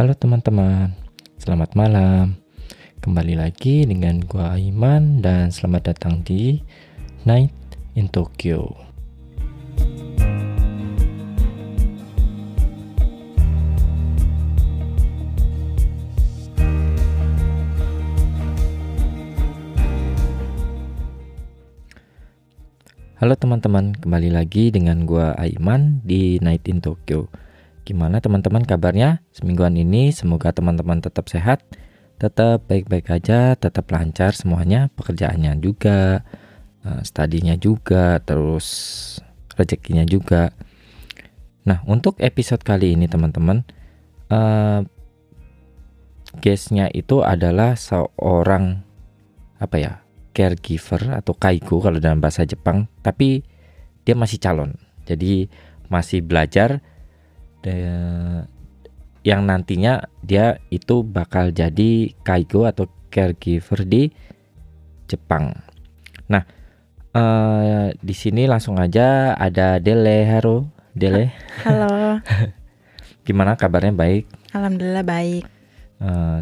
[0.00, 0.92] Halo teman-teman,
[1.40, 2.36] selamat malam.
[3.00, 6.60] Kembali lagi dengan gua Aiman dan selamat datang di
[7.24, 7.52] Night
[7.96, 8.89] in Tokyo.
[23.20, 27.28] Halo teman-teman, kembali lagi dengan gua Aiman di Night in Tokyo.
[27.84, 29.20] Gimana teman-teman kabarnya?
[29.28, 31.60] Semingguan ini semoga teman-teman tetap sehat,
[32.16, 36.24] tetap baik-baik aja, tetap lancar semuanya, pekerjaannya juga,
[36.80, 38.66] uh, studinya juga, terus
[39.52, 40.56] rezekinya juga.
[41.68, 43.68] Nah, untuk episode kali ini teman-teman,
[44.32, 44.80] uh,
[46.40, 48.80] guestnya itu adalah seorang
[49.60, 50.00] apa ya
[50.30, 53.42] caregiver atau kaigo kalau dalam bahasa Jepang, tapi
[54.04, 54.74] dia masih calon.
[55.04, 55.50] Jadi
[55.90, 56.80] masih belajar
[59.20, 64.08] yang nantinya dia itu bakal jadi kaigo atau caregiver di
[65.10, 65.52] Jepang.
[66.30, 66.46] Nah,
[67.12, 70.70] uh, di sini langsung aja ada Dele Haro.
[70.94, 71.34] Dele.
[71.66, 72.18] Halo.
[73.26, 74.26] Gimana kabarnya baik?
[74.54, 75.44] Alhamdulillah baik.
[76.00, 76.40] Uh,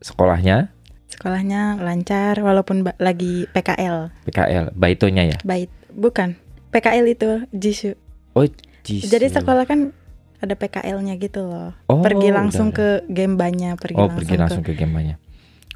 [0.00, 0.72] sekolahnya
[1.20, 4.08] Sekolahnya lancar walaupun lagi PKL.
[4.24, 5.38] PKL, baitonya ya?
[5.44, 6.32] Bait, bukan.
[6.72, 7.92] PKL itu Jisoo.
[8.32, 8.48] Oh,
[8.80, 9.12] Jisoo.
[9.12, 9.92] Jadi sekolah kan
[10.40, 11.76] ada PKL-nya gitu loh.
[11.92, 13.04] Oh, pergi langsung udah.
[13.04, 15.20] ke Gembanya, pergi oh, langsung pergi langsung ke, ke Gembanya.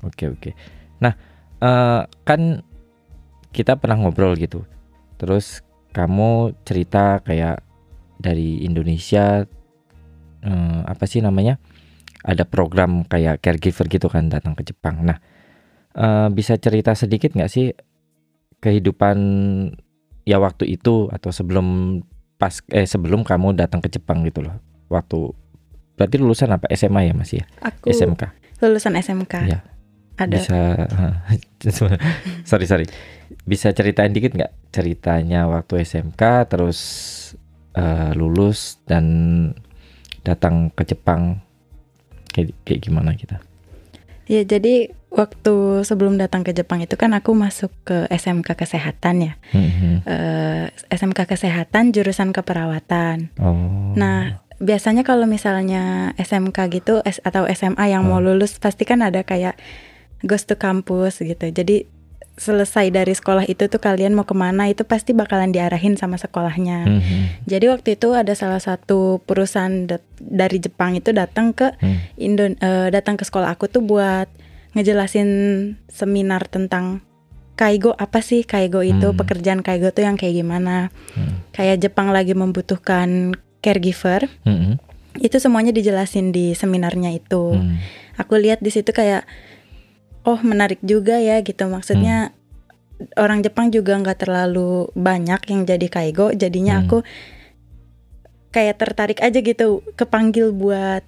[0.00, 0.56] Oke, oke.
[1.04, 1.12] Nah,
[1.60, 2.64] uh, kan
[3.52, 4.64] kita pernah ngobrol gitu.
[5.20, 5.60] Terus
[5.92, 7.60] kamu cerita kayak
[8.16, 9.44] dari Indonesia
[10.40, 11.60] uh, apa sih namanya?
[12.24, 15.04] ada program kayak caregiver gitu kan datang ke Jepang.
[15.04, 15.20] Nah,
[15.98, 17.72] uh, bisa cerita sedikit nggak sih
[18.58, 19.18] kehidupan
[20.24, 22.00] ya waktu itu atau sebelum
[22.40, 24.56] pas eh sebelum kamu datang ke Jepang gitu loh.
[24.90, 25.32] Waktu
[25.94, 27.46] berarti lulusan apa SMA ya masih ya?
[27.70, 28.22] Aku SMK.
[28.64, 29.34] Lulusan SMK.
[29.46, 29.60] Ya.
[30.14, 30.38] Ada.
[30.38, 30.58] Bisa
[32.50, 32.86] sorry sorry.
[33.44, 36.78] Bisa ceritain dikit nggak ceritanya waktu SMK terus
[37.78, 39.04] uh, lulus dan
[40.24, 41.42] datang ke Jepang
[42.32, 43.38] kayak kayak gimana kita?
[44.24, 49.32] Ya jadi waktu sebelum datang ke Jepang itu kan aku masuk ke SMK kesehatan ya,
[49.54, 49.94] mm-hmm.
[50.04, 53.30] uh, eh, SMK kesehatan jurusan keperawatan.
[53.38, 53.94] Oh.
[53.94, 58.16] Nah biasanya kalau misalnya SMK gitu atau SMA yang oh.
[58.16, 59.54] mau lulus pasti kan ada kayak
[60.24, 61.46] ghost to kampus gitu.
[61.52, 61.86] Jadi
[62.34, 66.82] selesai dari sekolah itu tuh kalian mau ke mana itu pasti bakalan diarahin sama sekolahnya.
[66.82, 67.22] Mm -hmm.
[67.46, 69.86] Jadi waktu itu ada salah satu perusahaan
[70.18, 72.18] dari Jepang itu datang ke mm.
[72.18, 74.26] Indo uh, datang ke sekolah aku tuh buat
[74.74, 75.28] ngejelasin
[75.86, 77.06] seminar tentang
[77.54, 79.16] kaigo apa sih kaigo itu mm.
[79.18, 80.90] pekerjaan kaigo tuh yang kayak gimana.
[81.14, 81.54] Mm.
[81.54, 84.26] Kayak Jepang lagi membutuhkan caregiver.
[84.42, 84.74] Mm -hmm.
[85.22, 87.54] Itu semuanya dijelasin di seminarnya itu.
[87.54, 87.78] Mm.
[88.18, 89.22] Aku lihat di situ kayak
[90.24, 93.20] oh menarik juga ya gitu maksudnya hmm.
[93.20, 96.82] orang Jepang juga nggak terlalu banyak yang jadi kaigo jadinya hmm.
[96.88, 96.98] aku
[98.50, 101.04] kayak tertarik aja gitu kepanggil buat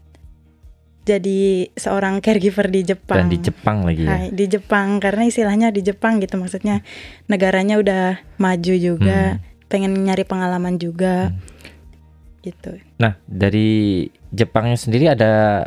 [1.07, 5.71] jadi seorang caregiver di Jepang dan di Jepang lagi ya Hai, di Jepang karena istilahnya
[5.71, 6.83] di Jepang gitu maksudnya
[7.31, 9.71] negaranya udah maju juga hmm.
[9.71, 12.43] pengen nyari pengalaman juga hmm.
[12.43, 15.65] gitu nah dari Jepangnya sendiri ada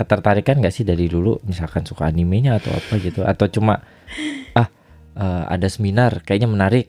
[0.00, 3.84] ketertarikan gak sih dari dulu misalkan suka animenya atau apa gitu atau cuma
[4.56, 4.68] ah
[5.20, 6.88] uh, ada seminar kayaknya menarik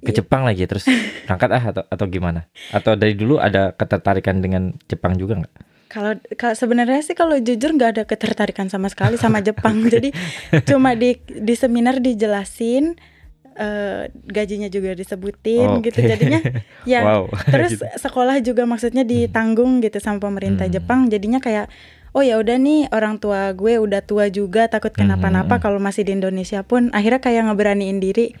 [0.00, 0.24] ke iya.
[0.24, 0.88] Jepang lagi terus
[1.28, 5.54] berangkat ah atau atau gimana atau dari dulu ada ketertarikan dengan Jepang juga nggak?
[5.86, 6.12] Kalau
[6.52, 10.12] sebenarnya sih kalau jujur nggak ada ketertarikan sama sekali sama Jepang jadi
[10.64, 12.96] cuma di di seminar dijelasin
[13.56, 15.84] uh, gajinya juga disebutin okay.
[15.90, 16.40] gitu jadinya
[16.92, 17.24] ya wow.
[17.48, 20.76] terus sekolah juga maksudnya ditanggung gitu sama pemerintah hmm.
[20.76, 21.72] Jepang jadinya kayak
[22.16, 25.62] oh ya udah nih orang tua gue udah tua juga takut kenapa-napa hmm.
[25.62, 28.32] kalau masih di Indonesia pun akhirnya kayak ngeberaniin diri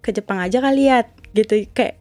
[0.00, 1.04] ke Jepang aja kali ya
[1.36, 2.00] gitu kayak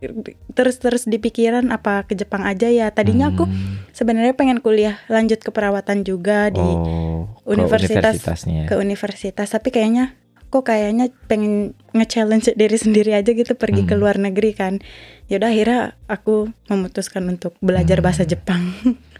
[0.55, 3.33] terus-terus di pikiran apa ke Jepang aja ya tadinya hmm.
[3.35, 3.43] aku
[3.91, 10.15] sebenarnya pengen kuliah lanjut ke perawatan juga di oh, universitas ke universitas tapi kayaknya
[10.47, 13.89] kok kayaknya pengen nge-challenge diri sendiri aja gitu pergi hmm.
[13.91, 14.79] ke luar negeri kan
[15.27, 18.05] yaudah akhirnya aku memutuskan untuk belajar hmm.
[18.07, 18.71] bahasa Jepang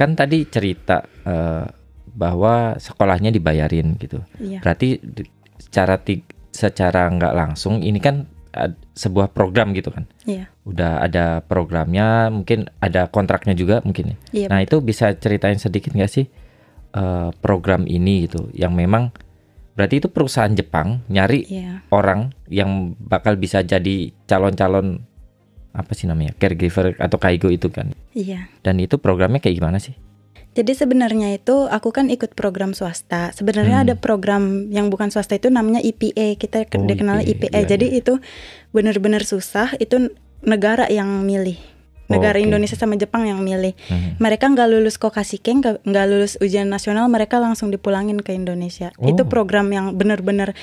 [0.00, 1.68] kan tadi cerita uh,
[2.16, 4.24] bahwa sekolahnya dibayarin gitu.
[4.40, 4.64] Iya.
[4.64, 4.96] Berarti
[5.60, 6.00] secara
[6.48, 8.24] secara nggak langsung ini kan
[8.96, 10.10] sebuah program gitu kan.
[10.26, 10.50] Iya.
[10.66, 14.10] Udah ada programnya, mungkin ada kontraknya juga mungkin.
[14.10, 14.16] Ya.
[14.34, 14.66] Iya, nah betul.
[14.66, 16.26] itu bisa ceritain sedikit nggak sih
[16.98, 19.14] uh, program ini gitu, yang memang
[19.78, 21.86] berarti itu perusahaan Jepang nyari iya.
[21.94, 25.06] orang yang bakal bisa jadi calon-calon
[25.70, 27.94] apa sih namanya caregiver atau kaigo itu kan.
[28.12, 28.50] Iya.
[28.60, 29.94] Dan itu programnya kayak gimana sih?
[30.50, 33.30] Jadi sebenarnya itu aku kan ikut program swasta.
[33.30, 33.84] Sebenarnya Hmm.
[33.86, 36.34] ada program yang bukan swasta itu namanya IPA.
[36.34, 37.58] Kita Oh, dikenal IPA, IPA.
[37.62, 37.98] iya, Jadi iya.
[38.02, 38.18] itu
[38.70, 39.78] benar-benar susah.
[39.78, 40.10] Itu
[40.42, 41.54] negara yang milih.
[42.10, 42.50] Negara Oke.
[42.50, 43.78] Indonesia sama Jepang yang milih.
[43.86, 44.18] Hmm.
[44.18, 48.90] Mereka nggak lulus kokasiken, nggak lulus ujian nasional, mereka langsung dipulangin ke Indonesia.
[48.98, 49.06] Oh.
[49.06, 50.58] Itu program yang benar-benar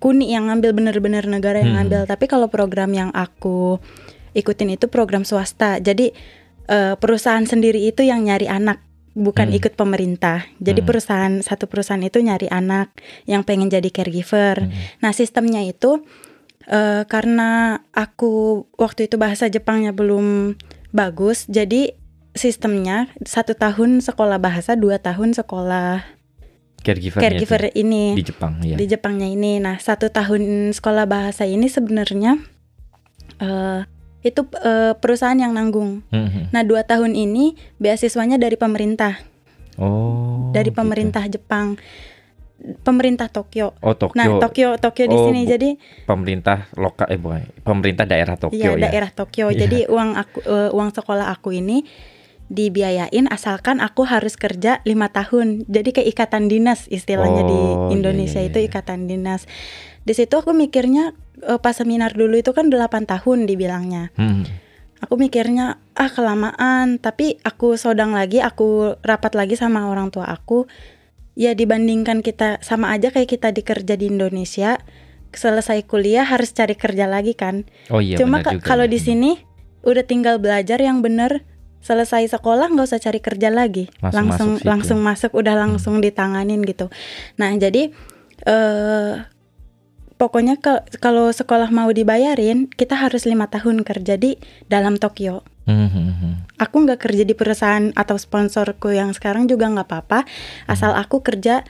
[0.00, 1.78] kuni yang ngambil benar-benar negara yang Hmm.
[1.84, 2.00] ngambil.
[2.08, 3.76] Tapi kalau program yang aku
[4.32, 5.78] ikutin itu program swasta.
[5.78, 6.12] Jadi
[6.62, 8.86] eh, perusahaan sendiri itu yang nyari anak,
[9.18, 9.58] bukan Hmm.
[9.58, 10.46] ikut pemerintah.
[10.62, 10.88] Jadi Hmm.
[10.88, 12.94] perusahaan satu perusahaan itu nyari anak
[13.26, 14.70] yang pengen jadi caregiver.
[14.70, 14.72] Hmm.
[15.02, 16.06] Nah sistemnya itu
[16.62, 20.54] eh, karena aku waktu itu bahasa Jepangnya belum
[20.94, 21.98] bagus, jadi
[22.32, 26.06] sistemnya satu tahun sekolah bahasa, dua tahun sekolah
[26.82, 28.78] Caregiver, caregiver ini di Jepang ya.
[28.78, 29.58] di Jepangnya ini.
[29.58, 32.38] Nah satu tahun sekolah bahasa ini sebenarnya
[33.38, 33.82] eh,
[34.22, 36.06] itu eh, perusahaan yang nanggung.
[36.08, 36.48] Hmm.
[36.50, 39.18] Nah dua tahun ini beasiswanya dari pemerintah,
[39.76, 40.50] Oh.
[40.50, 40.78] dari gitu.
[40.78, 41.74] pemerintah Jepang,
[42.82, 43.74] pemerintah Tokyo.
[43.82, 44.14] Oh Tokyo.
[44.14, 45.74] Nah Tokyo Tokyo di Oh, sini jadi
[46.06, 48.82] pemerintah lokal eh bukan pemerintah daerah Tokyo Iya, ya.
[48.88, 49.50] daerah Tokyo.
[49.50, 49.66] Iya.
[49.66, 51.82] Jadi uang aku eh, uang sekolah aku ini
[52.52, 55.64] dibiayain asalkan aku harus kerja lima tahun.
[55.66, 58.68] Jadi kayak ikatan dinas istilahnya Oh, di iya, Indonesia iya, itu iya.
[58.68, 59.48] ikatan dinas.
[60.02, 64.10] Di situ aku mikirnya eh, pas seminar dulu itu kan 8 tahun dibilangnya.
[64.18, 64.46] Hmm.
[65.02, 70.70] Aku mikirnya ah kelamaan, tapi aku sodang lagi, aku rapat lagi sama orang tua aku.
[71.34, 74.78] Ya dibandingkan kita sama aja kayak kita dikerja di Indonesia,
[75.34, 77.66] selesai kuliah harus cari kerja lagi kan.
[77.90, 78.92] Oh iya Cuma ka- kalau ya.
[78.94, 79.30] di sini
[79.82, 81.42] udah tinggal belajar yang bener
[81.82, 86.62] selesai sekolah nggak usah cari kerja lagi Langsung langsung masuk langsung masuk udah langsung ditanganin
[86.62, 86.86] gitu
[87.34, 87.90] nah jadi
[88.46, 89.12] eh
[90.22, 95.86] pokoknya ke- kalau sekolah mau dibayarin kita harus lima tahun kerja di dalam Tokyo Hmm,
[95.86, 96.34] hmm, hmm.
[96.58, 100.26] aku nggak kerja di perusahaan atau sponsorku yang sekarang juga nggak apa-apa
[100.66, 101.62] asal aku kerja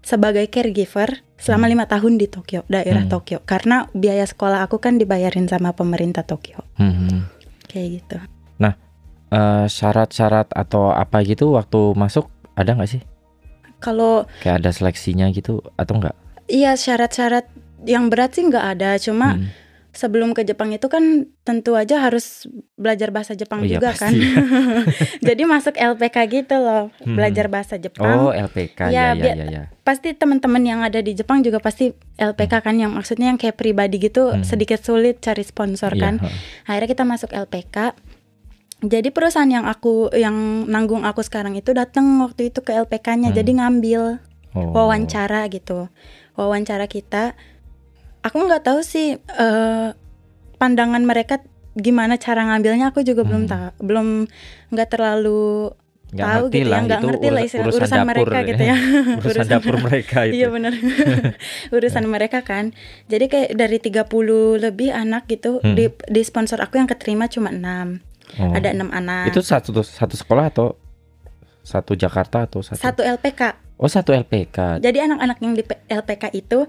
[0.00, 3.04] sebagai caregiver selama lima tahun di Tokyo daerah.
[3.04, 6.64] Tokyo karena biaya sekolah aku kan dibayarin sama pemerintah Tokyo
[7.68, 8.16] kayak gitu
[9.28, 13.02] Eh, syarat-syarat atau apa gitu waktu masuk ada nggak sih?
[13.76, 16.16] kalau Kayak ada seleksinya gitu atau enggak?
[16.48, 17.44] iya syarat-syarat
[17.84, 19.46] yang berat sih nggak ada cuma Hmm.
[19.90, 21.02] sebelum ke Jepang itu kan
[21.42, 24.30] tentu aja harus belajar bahasa Jepang Oh iya, juga kan pasti.
[25.26, 27.14] jadi masuk LPK gitu loh Hmm.
[27.14, 29.62] belajar bahasa Oh Jepang LPK ya Ya, ya ya ya.
[29.80, 33.98] pasti teman-teman yang ada di Jepang juga pasti LPK kan yang maksudnya yang kayak pribadi
[33.98, 34.42] gitu Hmm.
[34.42, 36.14] sedikit sulit cari sponsor Iya, kan
[36.64, 37.96] akhirnya kita masuk LPK
[38.80, 43.36] jadi perusahaan yang aku yang nanggung aku sekarang itu datang waktu itu ke LPK-nya Hmm.
[43.36, 44.02] jadi ngambil
[44.50, 44.72] Oh.
[44.72, 45.90] wawancara gitu
[46.32, 47.34] wawancara kita
[48.20, 49.88] aku nggak tahu sih eh,
[50.56, 51.40] pandangan mereka
[51.74, 53.50] gimana cara ngambilnya aku juga belum Hmm.
[53.50, 54.08] tahu belum
[54.68, 55.70] nggak terlalu
[56.08, 58.38] Nggak tahu ngerti gitu lah ya nggak itu ngerti lah istilah urusan urusan, dapur mereka
[58.42, 58.76] gitu ya
[59.20, 60.34] urusan dapur mereka itu.
[60.34, 60.72] iya benar
[61.70, 62.64] urusan mereka kan
[63.06, 64.08] jadi kayak dari 30
[64.58, 65.74] lebih anak gitu Hmm.
[65.74, 68.00] di di sponsor aku yang keterima cuma enam
[68.30, 68.52] Oh.
[68.52, 70.76] ada enam anak Itu satu satu sekolah atau
[71.62, 72.76] satu Jakarta atau satu?
[72.78, 74.80] satu LPK Oh satu LPK.
[74.80, 76.68] jadi anak-anak yang di LPK itu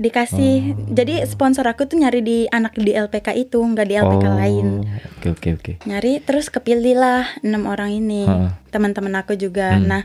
[0.00, 0.88] dikasih Oh.
[0.90, 4.32] jadi sponsor aku tuh nyari di anak di LPK itu nggak di LPK oh.
[4.34, 4.66] lain
[5.14, 5.72] Oke oke oke.
[5.84, 8.50] nyari terus kepilih lah enam orang ini Heeh.
[8.70, 9.84] teman-teman aku juga Hmm.
[9.86, 10.02] nah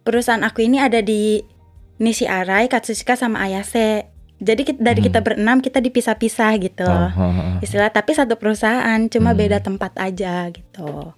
[0.00, 1.40] perusahaan aku ini ada di
[1.98, 5.08] Nishi Arai Katsushika sama Ayase jadi kita, dari Hmm.
[5.08, 7.52] kita berenam kita dipisah-pisah gitu Oh, loh heeh.
[7.60, 9.38] istilah tapi satu perusahaan cuma Hmm.
[9.38, 11.16] beda tempat aja gitu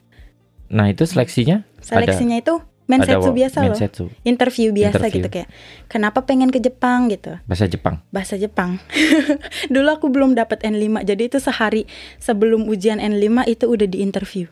[0.68, 5.16] Nah itu seleksinya seleksinya itu ada mensetsu wa- biasa loh mensetsu, interview biasa Interview.
[5.16, 5.48] gitu kayak
[5.86, 8.02] kenapa pengen ke Jepang gitu bahasa Jepang.
[8.08, 8.82] bahasa Jepang.
[9.72, 11.86] Dulu aku belum dapat N5, jadi itu sehari
[12.16, 14.46] sebelum ujian N5 itu udah diinterview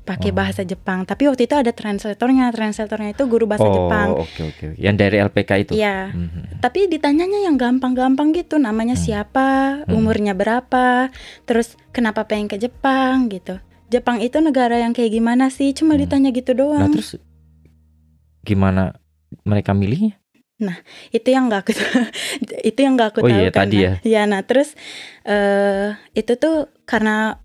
[0.00, 0.34] pakai Oh.
[0.34, 1.04] bahasa Jepang.
[1.04, 4.08] Tapi waktu itu ada translatornya, translatornya itu guru bahasa oh Jepang.
[4.16, 4.66] oke oke.
[4.74, 5.72] Yang dari LPK itu.
[5.74, 6.10] Iya.
[6.10, 6.42] Mhm.
[6.58, 9.04] Tapi ditanyanya yang gampang-gampang gitu, namanya Hmm.
[9.04, 9.48] siapa,
[9.84, 9.92] Hmm.
[9.92, 11.12] umurnya berapa,
[11.44, 13.60] terus kenapa pengen ke Jepang gitu.
[13.88, 15.72] Jepang itu negara yang kayak gimana sih?
[15.72, 16.02] Cuma Hmm.
[16.02, 16.88] ditanya gitu Nah doang.
[16.90, 17.20] terus
[18.48, 18.96] gimana
[19.44, 20.16] mereka milihnya?
[21.14, 21.70] itu yang nggak aku
[22.68, 23.92] itu yang nggak aku Oh tahu iya, kan tadi ya.
[24.02, 24.74] Iya, nah terus
[25.22, 27.38] eh itu tuh karena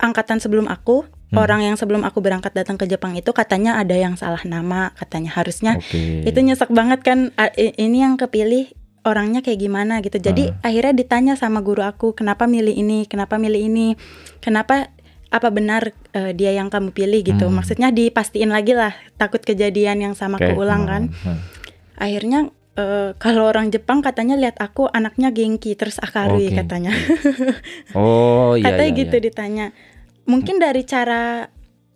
[0.00, 1.46] angkatan sebelum aku Hmm.
[1.46, 5.30] orang yang sebelum aku berangkat datang ke Jepang itu katanya ada yang salah nama katanya
[5.30, 6.26] harusnya Oke.
[6.26, 7.30] itu nyesek banget kan
[7.78, 8.66] ini yang kepilih
[9.06, 10.58] orangnya kayak gimana gitu jadi Hmm.
[10.66, 13.94] akhirnya ditanya sama guru aku kenapa milih ini kenapa milih ini
[14.42, 14.90] kenapa
[15.30, 17.62] apa benar eh, dia yang kamu pilih gitu Hmm.
[17.62, 21.38] maksudnya dipastiin lagi lah takut kejadian yang sama Oke, keulang kan hmm, hmm.
[21.96, 22.40] akhirnya
[22.74, 26.58] eh, kalau orang Jepang katanya lihat aku anaknya Genki terus Akarui Oke.
[26.58, 26.90] katanya.
[27.98, 29.24] Oh iya katanya iya, gitu iya.
[29.30, 29.66] ditanya.
[30.26, 31.50] Mungkin dari cara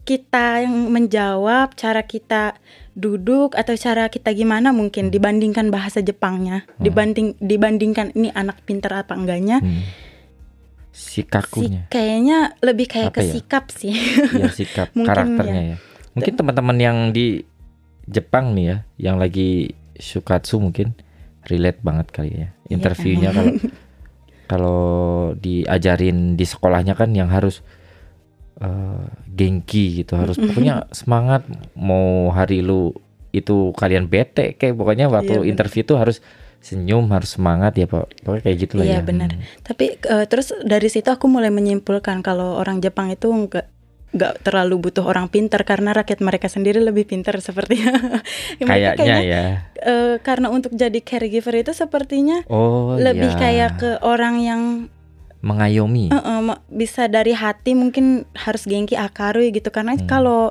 [0.04, 2.58] kita yang menjawab, cara kita
[2.94, 6.82] duduk atau cara kita gimana mungkin dibandingkan bahasa Jepangnya, Hmm.
[6.84, 9.58] dibanding dibandingkan ini anak pintar apa enggaknya.
[9.64, 9.82] Hmm.
[10.94, 13.32] Si Si, kayaknya lebih kayak Apa ke ya?
[13.34, 13.90] sikap sih.
[14.38, 15.76] ya sikap Mungkin karakternya ya.
[16.14, 17.42] Mungkin teman-teman yang di
[18.06, 18.76] Jepang nih ya,
[19.10, 20.94] yang lagi shukatsu mungkin
[21.50, 22.48] relate banget kali ya.
[22.70, 23.34] Iya, Interviewnya emang.
[23.34, 23.52] kalau
[24.52, 24.80] kalau
[25.34, 27.64] diajarin di sekolahnya kan yang harus
[28.62, 31.42] eh, gengki gitu, harus pokoknya semangat
[31.74, 32.94] mau hari lu
[33.34, 36.22] itu kalian bete kayak pokoknya waktu Iya, interview tuh harus
[36.64, 38.24] senyum, harus semangat ya, Pak.
[38.24, 39.00] Pokoknya kayak gitu lah Iya, ya.
[39.00, 39.30] benar.
[39.30, 39.44] Hmm.
[39.62, 43.68] Tapi eh, terus dari situ aku mulai menyimpulkan kalau orang Jepang itu enggak
[44.10, 47.98] nggak terlalu butuh orang pintar karena rakyat mereka sendiri lebih pintar sepertinya.
[48.62, 49.44] Mereka Kayaknya ya.
[49.76, 53.36] eh, karena untuk jadi caregiver itu sepertinya Oh lebih iya.
[53.36, 54.62] kayak ke orang yang
[55.40, 56.08] mengayomi.
[56.08, 60.06] eh, ma- bisa dari hati mungkin harus gengki akarui gitu karena Hmm.
[60.06, 60.42] kalau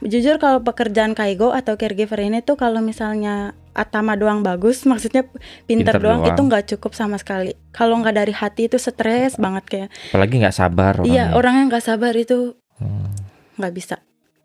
[0.00, 5.24] jujur kalau pekerjaan kaigo atau caregiver ini tuh kalau misalnya atama doang bagus maksudnya
[5.62, 6.30] pintar Pintar doang, doang.
[6.30, 7.52] itu nggak cukup sama sekali.
[7.70, 11.82] Kalau nggak dari hati itu stres banget kayak Apalagi nggak sabar iya orang yang nggak
[11.82, 13.08] sabar itu Hmm.
[13.56, 13.96] nggak bisa.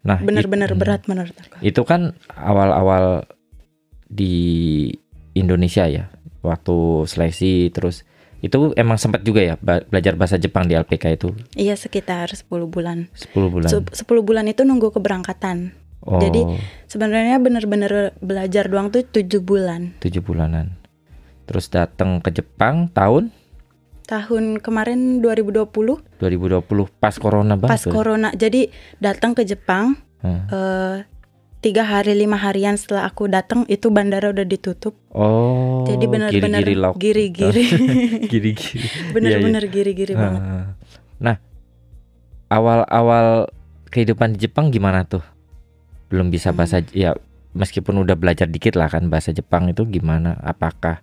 [0.02, 1.60] Nah, bener-bener it- berat menurut aku.
[1.60, 3.28] Itu kan awal-awal
[4.06, 4.88] di
[5.34, 6.08] Indonesia ya,
[6.40, 8.08] waktu seleksi terus
[8.38, 11.30] itu emang sempat juga ya belajar bahasa Jepang di LPK itu?
[11.54, 13.10] Iya sekitar 10 bulan.
[13.12, 13.68] 10 bulan.
[13.68, 16.46] Se- 10 bulan itu nunggu keberangkatan oh, jadi-
[16.86, 20.78] sebenarnya bener-bener belajar doang tuh 7 bulan 7 bulanan.
[21.44, 23.32] Terus datang ke Jepang tahun
[24.04, 25.68] tahun kemarin 2020
[26.18, 26.64] 2020
[26.94, 27.72] pas corona banget.
[27.72, 27.92] pas tuh.
[27.92, 30.48] corona jadi datang ke Jepang Hmm.
[30.48, 30.98] eh,
[31.58, 37.28] tiga hari lima harian setelah aku datang itu bandara udah ditutup Oh, jadi bener-bener giri-giri
[37.30, 37.64] giri-giri
[38.32, 38.88] Giri-giri.
[39.14, 40.66] bener-bener giri-giri banget Ah.
[41.20, 41.36] Nah,
[42.48, 43.52] awal-awal
[43.88, 45.24] kehidupan di Jepang gimana tuh?
[46.08, 46.58] Belum bisa Hmm.
[46.60, 47.16] bahasa ya
[47.58, 50.38] meskipun udah belajar dikit lah kan bahasa Jepang itu gimana?
[50.44, 51.02] Apakah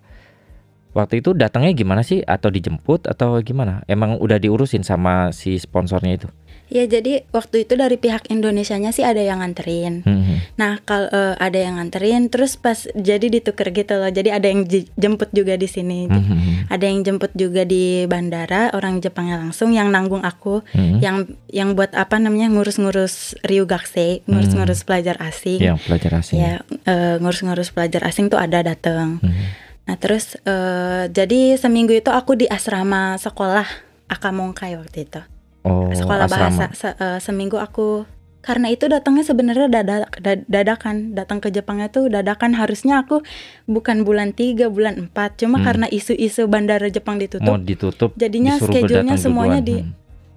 [0.95, 3.83] waktu itu datangnya gimana sih atau dijemput atau gimana?
[3.91, 6.29] Emang udah diurusin sama si sponsornya itu?
[6.75, 10.43] Ya jadi waktu itu dari pihak Indonesianya sih ada yang nganterin Hmm.
[10.53, 14.65] nah kalau eh, ada yang nganterin terus pas jadi ditukar gitu loh jadi ada yang
[14.65, 16.67] j- jemput juga di sini Hmm.
[16.67, 20.99] ada yang jemput juga di bandara orang Jepangnya langsung yang nanggung aku Hmm.
[20.99, 21.17] yang
[21.49, 26.39] yang buat apa namanya ngurus-ngurus ryugakse ngurus-ngurus pelajar asing Yang pelajar asing.
[26.39, 26.53] ya
[26.85, 29.47] eh, ngurus-ngurus pelajar asing tuh ada datang Hmm.
[29.85, 35.23] nah terus eh, jadi seminggu itu aku di asrama sekolah Akamongkai waktu itu
[35.65, 36.41] Oh, sekolah asrama.
[36.45, 38.05] bahasa Se- eh, seminggu aku
[38.41, 43.25] karena itu datangnya sebenarnya dadak, dad- dadakan datang ke Jepangnya tuh dadakan harusnya aku
[43.65, 45.65] bukan bulan 3 bulan 4 cuma Hmm.
[45.65, 49.65] karena isu-isu bandara Jepang Mau ditutup ditutup jadinya schedule-nya semuanya duluan.
[49.65, 49.97] di Hmm.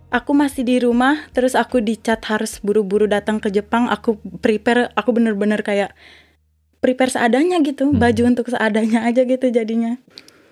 [0.09, 5.11] aku masih di rumah terus aku dicat harus buru-buru datang ke Jepang aku prepare aku
[5.11, 5.91] bener-bener kayak
[6.79, 7.99] prepare seadanya gitu Hmm.
[7.99, 9.99] baju untuk seadanya aja gitu jadinya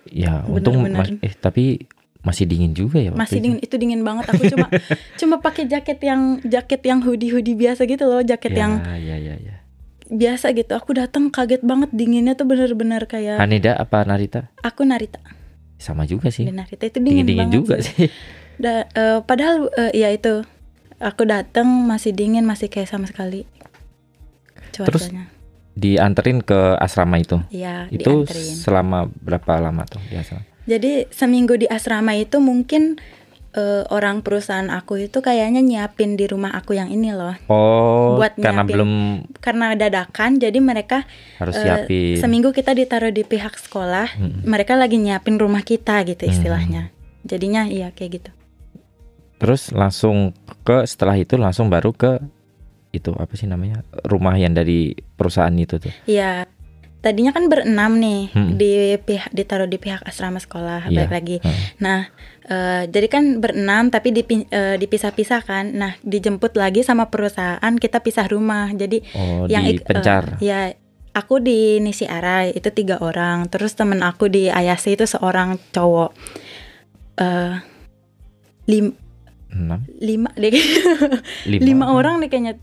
[0.06, 1.18] Ya, untung Bener-bener.
[1.18, 1.88] mas- eh tapi
[2.26, 3.44] masih dingin juga ya masih itu.
[3.46, 4.68] dingin itu dingin banget aku cuma
[5.22, 9.16] cuma pakai jaket yang jaket yang hoodie hoodie biasa gitu loh jaket Ya, yang ya,
[9.16, 9.56] ya, ya.
[10.08, 14.50] biasa gitu aku datang kaget banget dinginnya tuh bener-bener kayak Haneda apa Narita?
[14.60, 15.22] aku Narita
[15.76, 16.48] Sama juga sih.
[16.48, 18.08] Narita itu dingin, Dingin-dingin banget juga sih.
[18.08, 18.10] sih.
[18.56, 20.42] Da- eh, padahal eh, ya itu
[20.98, 23.44] aku datang masih dingin masih kayak sama sekali
[24.72, 25.28] Terus cuacanya
[25.76, 27.36] Dianterin ke asrama itu.
[27.52, 30.40] ya Itu dianterin selama berapa lama tuh biasa?
[30.66, 32.98] Jadi seminggu di asrama itu mungkin
[33.52, 38.36] eh, orang perusahaan aku itu kayaknya nyiapin di rumah aku yang ini loh Oh, Buat
[38.36, 38.74] karena nyiapin.
[38.74, 38.92] belum
[39.40, 41.08] karena dadakan jadi mereka
[41.38, 42.18] harus Eh, siapin.
[42.18, 44.44] seminggu kita ditaruh di pihak sekolah Mm-mm.
[44.44, 46.32] mereka lagi nyiapin rumah kita gitu Hmm.
[46.32, 46.84] istilahnya
[47.24, 48.32] jadinya iya kayak gitu
[49.36, 50.32] Terus langsung
[50.64, 52.24] ke setelah itu langsung baru ke
[52.92, 55.92] itu apa sih namanya rumah yang dari perusahaan itu tuh.
[56.06, 56.48] Iya
[57.06, 58.58] tadinya kan berenam nih Hmm.
[58.58, 60.96] di pihak ditaruh di pihak asrama sekolah Iya.
[60.98, 61.38] balik lagi.
[61.40, 61.54] Hmm.
[61.78, 62.00] nah
[62.44, 65.70] eh, jadi kan berenam tapi dipi- eh, dipisah-pisah kan.
[65.72, 68.70] Nah dijemput lagi sama perusahaan kita pisah rumah.
[68.72, 70.38] Jadi Oh, yang di eh, pencar.
[70.40, 70.74] ya
[71.12, 73.46] aku di Nisi Arai itu tiga orang.
[73.48, 76.12] Terus temen aku di Ayase itu seorang cowok.
[77.16, 77.54] Eh
[78.66, 78.98] lim-
[79.48, 80.52] Enam, lima deh.
[81.48, 82.60] Lima, lima orang deh kayaknya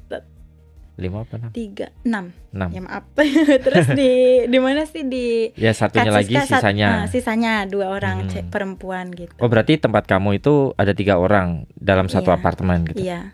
[0.95, 1.51] lima apa enam?
[1.51, 2.69] tiga enam Enam.
[2.69, 3.05] ya maaf
[3.65, 4.13] terus di
[4.45, 6.89] di mana sih di Ya satunya lagi sisanya.
[6.95, 8.31] nah, sisanya dua orang Hmm.
[8.31, 12.37] cek perempuan gitu Oh berarti tempat kamu itu ada tiga orang dalam satu Iya.
[12.37, 13.01] apartemen gitu.
[13.01, 13.33] iya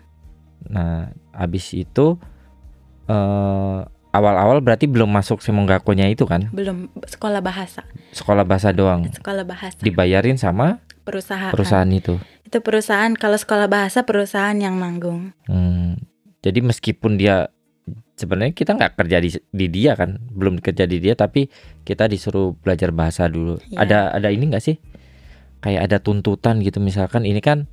[0.61, 2.19] Nah, habis itu
[3.05, 6.49] eh awal-awal berarti belum masuk Semonggakonya itu kan?
[6.49, 9.05] belum sekolah bahasa Sekolah bahasa doang.
[9.05, 12.17] sekolah bahasa Dibayarin sama perusahaan perusahaan itu.
[12.41, 16.01] itu perusahaan kalau sekolah bahasa perusahaan yang nanggung Hmm,
[16.39, 17.51] jadi meskipun dia
[18.15, 21.47] sebenarnya kita nggak kerja di, di dia kan, belum kerja di dia, tapi
[21.83, 23.59] kita disuruh belajar bahasa dulu.
[23.71, 23.77] Iya.
[23.83, 24.75] Ada ada ini nggak sih?
[25.59, 27.67] Kayak ada tuntutan gitu misalkan ini kan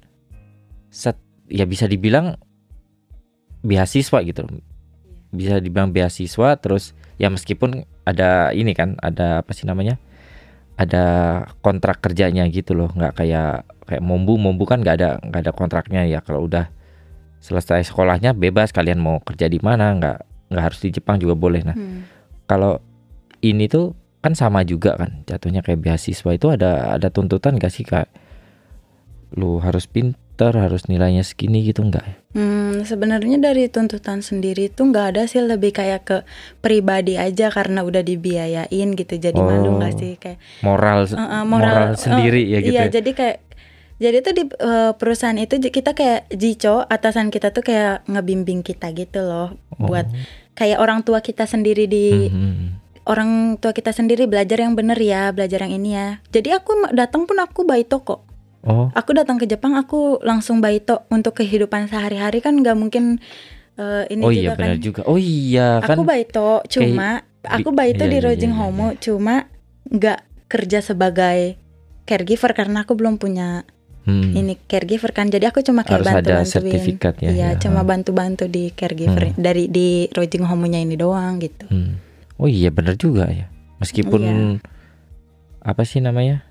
[0.91, 2.39] set ya bisa dibilang
[3.63, 4.43] beasiswa gitu,
[5.31, 9.99] bisa dibilang beasiswa terus ya meskipun ada ini kan ada apa sih namanya?
[10.77, 11.05] Ada
[11.65, 16.03] kontrak kerjanya gitu loh, nggak kayak kayak mombu mombu kan nggak ada nggak ada kontraknya
[16.05, 16.76] ya kalau udah
[17.39, 21.63] selesai sekolahnya bebas kalian mau kerja di mana nggak nggak harus di Jepang juga boleh
[21.63, 22.07] nah Hmm.
[22.45, 22.79] kalau
[23.41, 27.83] ini tuh kan sama juga kan jatuhnya kayak beasiswa itu ada ada tuntutan gak sih
[27.83, 28.11] kak
[29.33, 30.17] lu harus pinter
[30.53, 35.73] harus nilainya segini gitu enggak Hmm, sebenarnya dari tuntutan sendiri tuh nggak ada sih lebih
[35.73, 36.17] kayak ke
[36.59, 39.99] pribadi aja karena udah dibiayain gitu jadi malu nggak Oh.
[39.99, 42.93] sih kayak moral Uh, uh, moral, moral, sendiri uh, ya gitu Iya, ya?
[42.93, 43.37] jadi kayak
[43.97, 48.91] jadi tuh di uh, perusahaan itu kita kayak jico atasan kita tuh kayak ngebimbing kita
[48.91, 49.87] gitu loh Oh.
[49.87, 50.09] buat
[50.53, 52.67] kayak orang tua kita sendiri di Mhm.
[53.05, 56.19] orang tua kita sendiri belajar yang bener ya, belajar yang ini ya.
[56.27, 58.25] Jadi aku datang pun aku baito kok.
[58.63, 63.23] oh Aku datang ke Jepang aku langsung baito untuk kehidupan sehari-hari kan nggak mungkin
[63.77, 64.59] uh, ini oh juga iya kan.
[64.59, 67.09] benar juga oh iya kan Aku baito cuma
[67.45, 68.67] aku bi- baito iya, di iya, Rojing iya, iya.
[68.67, 69.35] Homo cuma
[69.87, 71.39] nggak kerja sebagai
[72.03, 73.63] caregiver karena aku belum punya
[74.07, 77.59] Hmm, ini caregiver kan jadi aku cuma kayak harus ada bantu-bantuin sertifikat ya iya ya.
[77.59, 79.37] cuma bantu-bantu di caregiver Hmm.
[79.37, 81.99] dari di Rojing Homonya ini doang gitu Hmm.
[82.37, 84.35] oh iya benar juga ya meskipun Iya.
[85.61, 86.47] apa sih namanya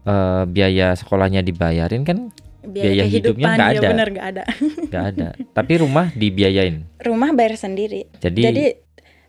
[0.00, 3.88] Eh, biaya sekolahnya dibayarin kan Biaya hidupnya kehidupan, nggak ya ada.
[3.90, 4.42] bener nggak ada
[4.86, 8.64] nggak ada tapi rumah dibiayain rumah bayar sendiri jadi, jadi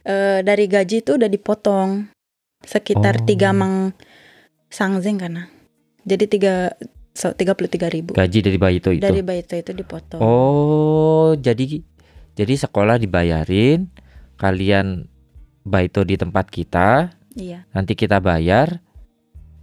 [0.06, 2.08] eh, dari gaji itu udah dipotong
[2.62, 3.26] sekitar Oh.
[3.26, 3.92] tiga mang
[4.68, 5.52] sangzeng karena
[6.02, 6.56] jadi tiga
[7.12, 8.16] so, tiga puluh tiga ribu.
[8.16, 8.90] Gaji dari bayi itu?
[8.96, 10.20] Itu dari baito itu dipotong.
[10.20, 11.84] Oh jadi
[12.36, 13.92] jadi sekolah dibayarin
[14.40, 15.06] kalian
[15.62, 17.70] baito di tempat kita iya.
[17.70, 18.82] nanti kita bayar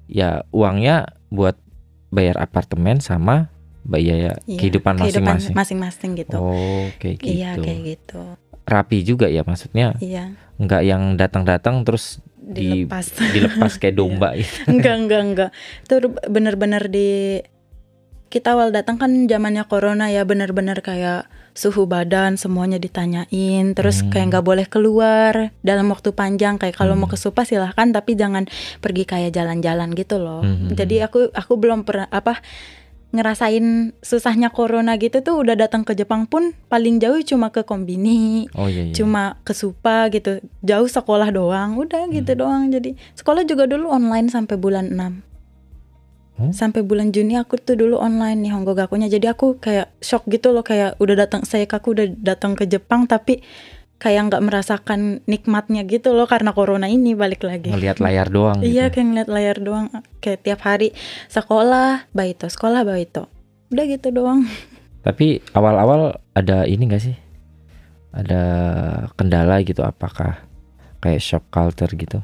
[0.07, 1.59] ya uangnya buat
[2.15, 3.51] bayar apartemen sama
[3.83, 5.55] bayar Iya, kehidupan masing-masing.
[5.57, 6.37] masing-masing gitu.
[6.39, 7.35] Oh kayak gitu.
[7.35, 8.21] iya kayak gitu.
[8.69, 9.97] Rapi juga ya maksudnya?
[9.97, 10.37] Iya.
[10.61, 14.65] Nggak yang datang-datang terus dilepas dilepas kayak domba gitu.
[14.67, 15.51] enggak enggak enggak
[15.85, 15.95] itu
[16.27, 17.41] bener-bener di
[18.29, 24.13] kita awal datang kan zamannya corona ya bener-bener kayak suhu badan semuanya ditanyain terus Hmm.
[24.13, 27.13] kayak nggak boleh keluar dalam waktu panjang kayak kalau mau Hmm.
[27.13, 28.45] ke Supa silahkan tapi jangan
[28.79, 30.71] pergi kayak jalan-jalan gitu loh Hmm.
[30.71, 32.39] jadi aku aku belum pernah apa
[33.09, 38.45] ngerasain susahnya corona gitu tuh udah datang ke Jepang pun paling jauh cuma ke kombini
[38.53, 38.93] oh iya, iya.
[38.93, 42.41] cuma ke Supa gitu jauh sekolah doang udah gitu Hmm.
[42.45, 45.29] doang jadi sekolah juga dulu online sampai bulan 6
[46.39, 46.55] Hmm?
[46.55, 50.55] sampai bulan Juni aku tuh dulu online nih Honggo Gakunya jadi aku kayak shock gitu
[50.55, 53.43] loh kayak udah datang saya aku udah datang ke Jepang tapi
[53.99, 58.87] kayak nggak merasakan nikmatnya gitu loh karena corona ini balik lagi ngelihat layar doang iya
[58.89, 58.99] gitu.
[58.99, 59.87] kayak ngeliat layar doang
[60.23, 60.95] kayak tiap hari
[61.27, 63.27] sekolah baito sekolah baito
[63.75, 64.47] udah gitu doang
[65.09, 67.17] Tapi awal-awal ada ini gak sih?
[68.13, 68.43] Ada
[69.15, 70.43] kendala gitu apakah
[70.99, 72.21] kayak shock culture gitu?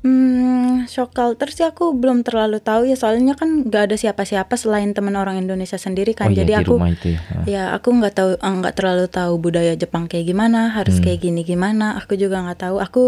[0.00, 4.90] Hmm, shock culture sih aku belum terlalu tahu ya soalnya kan nggak ada siapa-siapa selain
[4.90, 6.32] teman orang Indonesia sendiri oh kan.
[6.32, 7.20] iya Jadi di aku itu ya.
[7.20, 7.44] Ah.
[7.44, 11.04] ya aku nggak tahu eh, nggak terlalu tahu budaya Jepang kayak gimana, harus Hmm.
[11.04, 12.00] kayak gini gimana.
[12.00, 12.76] Aku juga nggak tahu.
[12.80, 13.02] Aku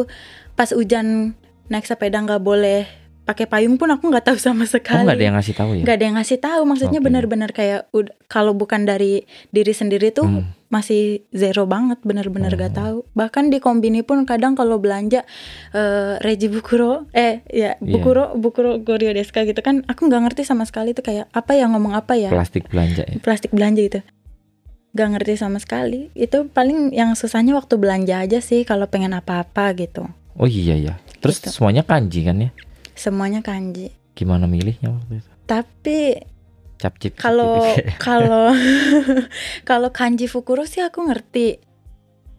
[0.53, 1.33] pas hujan
[1.67, 2.85] naik sepeda nggak boleh
[3.33, 5.03] pakai payung pun aku nggak tahu sama Oh sekali.
[5.03, 5.83] nggak ada yang ngasih tahu ya?
[5.83, 6.61] Nggak ada yang ngasih tahu.
[6.63, 7.07] Maksudnya Oke.
[7.07, 7.81] benar-benar kayak
[8.27, 10.45] kalau bukan dari diri sendiri tuh Hmm.
[10.69, 12.57] masih zero banget bener-bener Oh.
[12.59, 15.21] gak tahu bahkan di kombini pun kadang kalau belanja
[15.71, 17.93] eh reji bukuro eh ya Iya.
[17.93, 21.69] bukuro bukuro gorio deska gitu kan aku nggak ngerti sama sekali tuh kayak apa ya
[21.69, 23.17] ngomong apa ya Plastik belanja ya.
[23.19, 24.01] plastik belanja gitu
[24.93, 29.73] gak ngerti sama sekali itu paling yang susahnya waktu belanja aja sih kalau pengen apa-apa
[29.75, 30.95] gitu Oh iya ya.
[31.21, 31.53] Terus Gitu.
[31.53, 32.49] semuanya kanji kan ya?
[33.03, 35.31] Semuanya kanji Gimana milihnya waktu itu?
[35.45, 36.23] tapi
[36.77, 37.15] Cap cip.
[37.15, 37.87] cip, kalau cip.
[38.07, 38.55] kalau
[39.69, 41.59] kalau kanji fukuro sih aku ngerti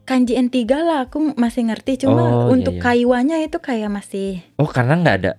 [0.04, 2.82] kanji N3 lah aku masih ngerti cuma Oh, iya, untuk iya.
[2.82, 5.32] kaiwanya itu kayak masih Oh karena nggak ada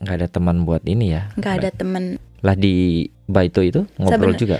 [0.00, 1.30] nggak ada teman buat ini ya?
[1.34, 4.58] nggak ada temen Lah di Baito itu ngobrol Sebenar- juga.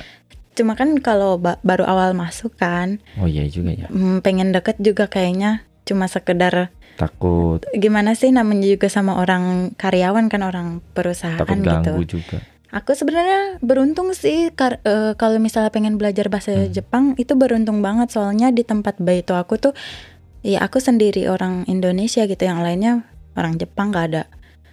[0.51, 3.87] cuma kan kalau ba- baru awal masuk kan Oh iya juga ya.
[3.87, 10.27] mm, pengen deket juga kayaknya cuma sekedar Takut gimana sih namanya juga sama orang karyawan
[10.27, 12.39] kan orang perusahaan takut gitu ganggu juga.
[12.71, 16.71] Aku sebenarnya beruntung sih kar- eh, kalau misalnya pengen belajar bahasa Hmm.
[16.71, 19.75] Jepang itu beruntung banget soalnya di tempat baito aku tuh
[20.41, 23.05] Iya, aku sendiri orang Indonesia gitu, yang lainnya
[23.37, 24.25] orang Jepang nggak ada.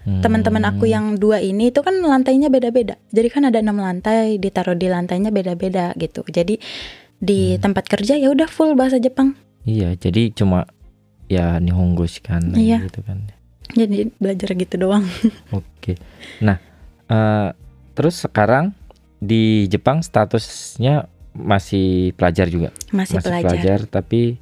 [0.08, 0.23] Hmm.
[0.23, 2.95] Teman-teman aku yang dua ini itu kan lantainya beda-beda.
[3.12, 6.23] Jadi kan ada enam lantai, ditaruh di lantainya beda-beda gitu.
[6.23, 6.56] Jadi
[7.19, 7.60] di Hmm.
[7.60, 9.36] tempat kerja ya udah full bahasa Jepang.
[9.67, 10.71] Iya, jadi cuma
[11.27, 12.83] ya nihongo kan Iya.
[12.87, 13.27] gitu kan.
[13.69, 15.03] Jadi belajar gitu doang.
[15.51, 15.99] Oke.
[16.39, 16.57] Nah,
[17.05, 17.49] eh,
[17.93, 18.71] terus sekarang
[19.19, 22.69] di Jepang statusnya masih pelajar juga.
[22.89, 23.85] Masih, pelajar.
[23.85, 24.39] tapi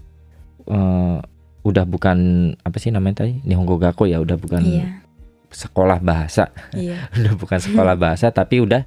[0.65, 1.17] eh,
[1.65, 2.17] udah bukan
[2.59, 5.01] apa sih namanya tadi Nihongo Gakko ya, udah bukan Iya,
[5.49, 7.09] sekolah bahasa, iya.
[7.17, 8.85] udah bukan sekolah bahasa tapi udah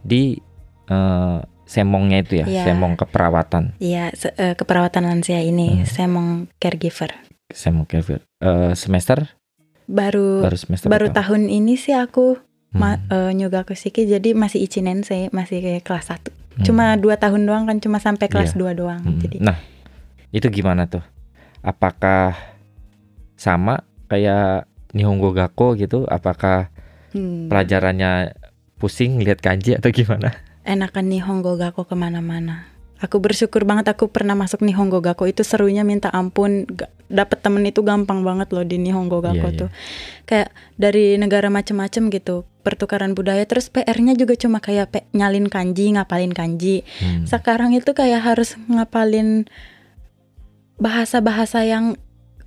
[0.00, 0.40] di
[0.84, 2.64] eh, semongnya itu ya, Iya.
[2.68, 6.08] semong keperawatan, Iya, se- keperawatan lansia ini Hmm.
[6.08, 7.12] mau caregiver.
[7.54, 8.20] Semong caregiver.
[8.42, 9.30] Eh, semester
[9.84, 12.40] Baru baru semester baru tahun ini sih aku
[12.72, 16.32] ma- Hmm, eh, nyoga Shiki jadi masih ichinensei, masih kayak kelas 1.
[16.32, 18.58] hmm, Cuma dua tahun doang kan, cuma sampai kelas Iya.
[18.58, 19.02] 2 doang.
[19.04, 19.20] hmm.
[19.22, 19.54] Jadi Nah,
[20.28, 21.04] itu gimana tuh?
[21.60, 22.34] Apakah
[23.36, 26.08] sama kayak Nihongo Gakko gitu?
[26.08, 26.72] Apakah
[27.12, 28.34] hmm, pelajarannya
[28.76, 30.34] pusing lihat kanji atau gimana?
[30.64, 32.72] enakan Nihongo Gakko ke mana-mana.
[33.04, 36.64] Aku bersyukur banget aku pernah masuk Nihongo Gakko itu serunya minta ampun.
[37.12, 39.60] Dapet temen itu gampang banget loh di Nihongo Gakko Iya, iya.
[39.60, 39.70] tuh.
[40.24, 40.48] Kayak
[40.80, 43.44] dari negara macem-macem gitu, pertukaran budaya.
[43.44, 46.80] Terus PR-nya juga cuma kayak pe- nyalin kanji, ngapalin kanji.
[46.98, 47.28] Hmm.
[47.28, 49.44] Sekarang itu kayak harus ngapalin
[50.80, 52.00] bahasa-bahasa yang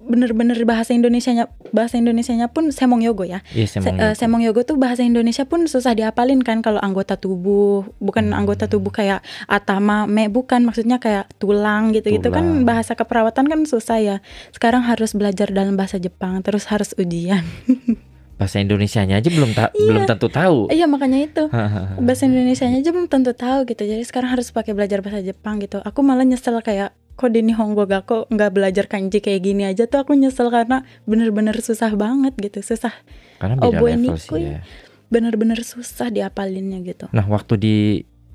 [0.08, 4.17] bener-bener bahasa Indonesianya bahasa Indonesianya pun semong yogo ya Iya, Se- semong eh, Gakko.
[4.17, 7.67] semong yogo tuh bahasa Indonesia pun susah diapalin kan kalau anggota tubuh
[7.98, 8.39] bukan Hmm.
[8.39, 13.98] anggota tubuh kayak atama me bukan maksudnya kayak tulang gitu-gitu kan bahasa keperawatan kan susah
[13.98, 14.15] ya
[14.50, 17.43] sekarang harus belajar dalam bahasa Jepang terus harus ujian
[18.38, 19.88] bahasa Indonesianya aja belum ta- Iya.
[19.88, 20.70] belum tentu tahu.
[20.70, 21.43] iya makanya itu
[22.06, 25.80] bahasa Indonesianya aja belum tentu tahu gitu jadi sekarang harus pakai belajar bahasa Jepang gitu
[25.80, 29.99] aku malah nyesel kayak kok di Nihongo Gakko nggak belajar kanji kayak gini aja tuh
[29.99, 32.93] aku nyesel karena bener-bener susah banget gitu susah
[33.38, 34.62] Karena beda Oboe level sih ya.
[35.08, 37.75] bener-bener susah diapalinnya gitu Nah, waktu di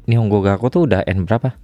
[0.04, 1.54] Nihongo Gakko tuh udah N berapa?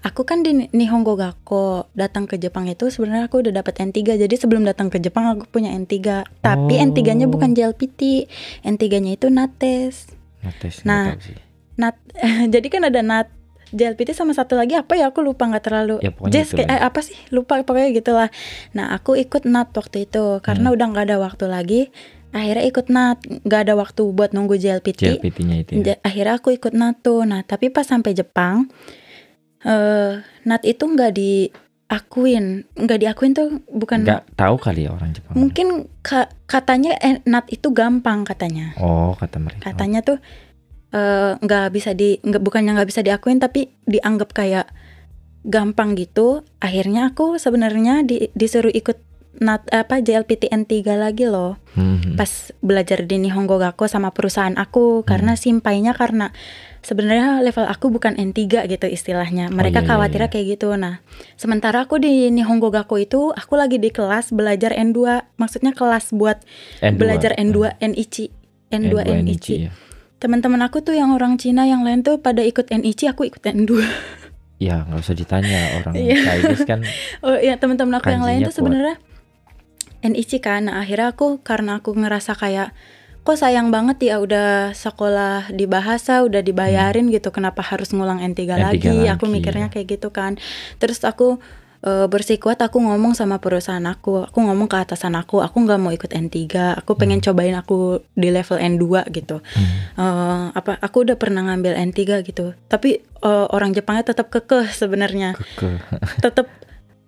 [0.00, 4.34] Aku kan di Nihongo Gakko datang ke Jepang itu sebenarnya aku udah dapat N3 jadi
[4.34, 5.94] sebelum datang ke Jepang aku punya N3
[6.40, 6.82] tapi Oh.
[6.84, 8.26] N3-nya bukan JLPT
[8.62, 9.94] N3-nya itu NATES
[10.38, 11.14] Nah, tes Nah.
[11.76, 11.94] Nat
[12.54, 13.30] jadi kan ada NAT
[13.70, 17.00] JLPT sama satu lagi apa ya aku lupa nggak terlalu Ya, Jazz kayak eh, apa
[17.00, 18.28] sih lupa pokoknya gitulah
[18.70, 20.74] nah aku ikut NAT waktu itu karena Hmm.
[20.74, 21.80] udah nggak ada waktu lagi
[22.28, 25.70] akhirnya ikut NAT nggak ada waktu buat nunggu JLPT JLPT-nya itu.
[25.78, 25.96] Ya.
[25.98, 27.22] Akhirnya aku ikut NATO.
[27.22, 28.68] Nah, tapi pas sampai Jepang,
[29.62, 35.34] eh NAT itu nggak diakuin, nggak diakuin tuh bukan Nggak tahu kali ya orang Jepang.
[35.34, 35.66] mungkin
[35.98, 38.76] ka- katanya eh, NAT itu gampang katanya.
[38.76, 39.64] Oh, kata mereka.
[39.64, 40.20] Katanya tuh
[40.92, 44.66] eh, nggak bisa di nggak bukannya nggak bisa diakuin tapi dianggap kayak
[45.46, 46.44] gampang gitu.
[46.60, 48.98] Akhirnya aku sebenarnya di- disuruh ikut
[49.38, 52.14] NAT apa JLPT N3 lagi loh Hmm, hmm.
[52.18, 56.34] pas belajar di Nihongo Gakko sama perusahaan aku karena simpainya karena
[56.82, 59.46] sebenarnya level aku bukan N3 gitu istilahnya.
[59.46, 60.34] Mereka iya, iya, khawatirnya iya.
[60.34, 60.74] kayak gitu.
[60.74, 60.98] Nah,
[61.38, 66.42] sementara aku di Nihongo Gakko itu aku lagi di kelas belajar N2, maksudnya kelas buat
[66.82, 66.98] N2.
[66.98, 68.26] belajar N2 NICI.
[68.74, 69.54] N2 N2 NICI.
[69.54, 69.72] ya.
[70.18, 73.70] Teman-teman aku tuh yang orang Cina yang lain tuh pada ikut NICI, aku ikut N2.
[74.58, 76.18] Ya, nggak usah ditanya orang Iya.
[76.26, 76.82] Chinese kan.
[77.26, 78.98] Oh iya teman-teman aku yang lain tuh sebenarnya
[80.02, 80.66] NIC kan.
[80.66, 82.74] Nah, akhirnya aku karena aku ngerasa kayak
[83.22, 88.40] kok sayang banget ya udah sekolah di bahasa udah dibayarin gitu kenapa harus ngulang N3,
[88.40, 88.88] N3 lagi?
[89.14, 89.72] Aku lagi, mikirnya ya.
[89.78, 90.40] kayak gitu kan.
[90.82, 91.38] Terus aku
[91.84, 95.92] eh, bersikuat aku ngomong sama perusahaan aku, aku ngomong ke atasan aku, aku nggak mau
[95.94, 96.36] ikut N3,
[96.78, 99.42] aku pengen cobain aku di level N2 gitu.
[99.42, 99.68] Hmm.
[99.98, 102.54] Eh, apa aku udah pernah ngambil N3 gitu.
[102.66, 105.78] Tapi eh, orang Jepangnya tetap kekeh sebenarnya Keke.
[106.24, 106.46] tetap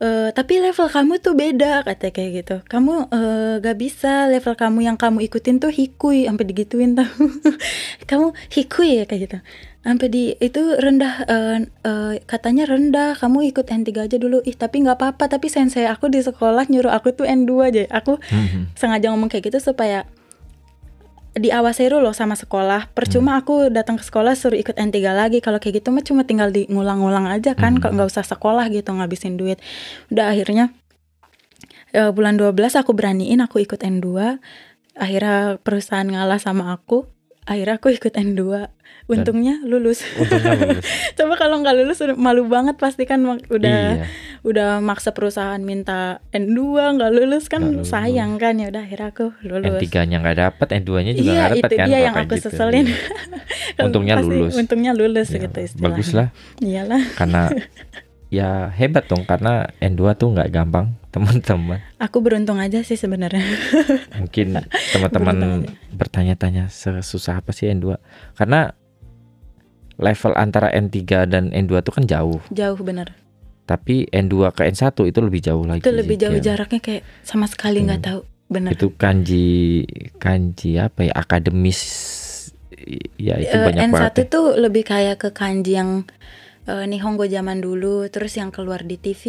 [0.01, 4.89] eh, tapi level kamu tuh beda kata kayak gitu kamu eh, gak bisa level kamu
[4.89, 7.07] yang kamu ikutin tuh hikui sampai digituin tau
[8.11, 9.39] kamu hikui ya kayak gitu
[9.81, 14.85] sampai di itu rendah eh, eh, katanya rendah kamu ikut N3 aja dulu ih tapi
[14.85, 18.65] nggak apa-apa tapi sensei aku di sekolah nyuruh aku tuh N2 aja aku Hmm, hmm.
[18.77, 20.05] sengaja ngomong kayak gitu supaya
[21.31, 22.91] diawaseru loh sama sekolah.
[22.91, 25.39] Percuma aku datang ke sekolah suruh ikut N3 lagi.
[25.39, 27.83] Kalau kayak gitu mah cuma tinggal di ngulang-ngulang aja kan, Hmm.
[27.87, 29.63] kok nggak usah sekolah gitu ngabisin duit.
[30.11, 30.75] Udah akhirnya
[31.95, 34.39] eh, bulan 12 aku beraniin aku ikut N2.
[34.99, 37.07] Akhirnya perusahaan ngalah sama aku.
[37.47, 38.67] Akhirnya aku ikut N2.
[39.11, 40.07] Untungnya lulus.
[40.15, 40.85] Untungnya lulus.
[41.19, 44.07] Coba kalau nggak lulus malu banget pasti kan udah Iya.
[44.41, 46.59] udah maksa perusahaan minta N2
[46.95, 47.91] nggak lulus kan Nggak lulus.
[47.91, 49.83] sayang kan ya udah akhirnya aku lulus.
[49.83, 51.87] N3-nya nggak dapet, N2-nya juga Iya nggak dapet itu kan.
[51.87, 52.45] kalau yang aku gitu.
[52.47, 52.87] seselin.
[52.87, 52.99] Iya.
[53.87, 54.53] Untungnya Pasti lulus.
[54.55, 55.85] Untungnya lulus Ya, gitu istilahnya.
[55.85, 57.03] bagus lah Iyalah.
[57.15, 57.43] karena
[58.31, 61.83] ya hebat dong karena N2 tuh nggak gampang teman-teman.
[61.99, 63.43] Aku beruntung aja sih sebenarnya.
[64.15, 64.55] Mungkin
[64.93, 67.99] teman-teman bertanya-tanya sesusah apa sih N2?
[68.33, 68.71] Karena
[70.01, 72.41] level antara N3 dan N2 tuh kan jauh.
[72.51, 73.13] Jauh bener.
[73.63, 75.79] Tapi N2 ke N1 itu lebih jauh lagi.
[75.79, 78.09] Itu lebih jauh kayak- jaraknya kayak sama sekali nggak Hmm.
[78.11, 78.21] tahu.
[78.49, 78.71] Bener.
[78.73, 79.87] Itu kanji
[80.17, 81.81] kanji apa ya akademis
[83.17, 84.15] ya itu Eh, banyak N1 banget.
[84.17, 84.25] ya.
[84.27, 86.03] tuh lebih kayak ke kanji yang
[86.63, 89.23] eh, Nihongo zaman dulu, terus yang keluar di TV,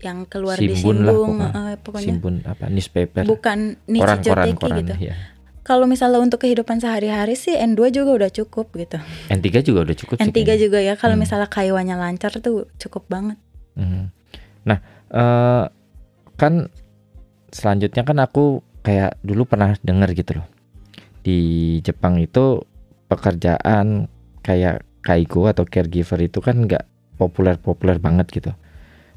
[0.00, 1.48] yang keluar di Shimbun lah pokoknya.
[1.52, 3.22] eh, pokoknya Shimbun apa newspaper.
[3.24, 4.94] bukan koran-koran Nichijoteki koran gitu.
[5.00, 5.14] ya.
[5.62, 8.98] Kalau misalnya untuk kehidupan sehari-hari sih N2 juga udah cukup gitu.
[9.30, 10.54] N3 juga udah cukup sih N3 kayaknya.
[10.58, 11.22] juga ya kalau Hmm.
[11.22, 13.38] misalnya kaiwanya lancar tuh cukup banget.
[13.78, 14.10] Mhm.
[14.66, 14.78] Nah,
[15.14, 15.64] eh,
[16.34, 16.66] kan
[17.54, 20.46] selanjutnya kan aku kayak dulu pernah dengar gitu loh.
[21.22, 21.38] Di
[21.86, 22.66] Jepang itu
[23.06, 24.10] pekerjaan
[24.42, 26.82] kayak kaigo atau caregiver itu kan nggak
[27.14, 28.50] populer-populer banget gitu.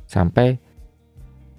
[0.06, 0.62] Sampai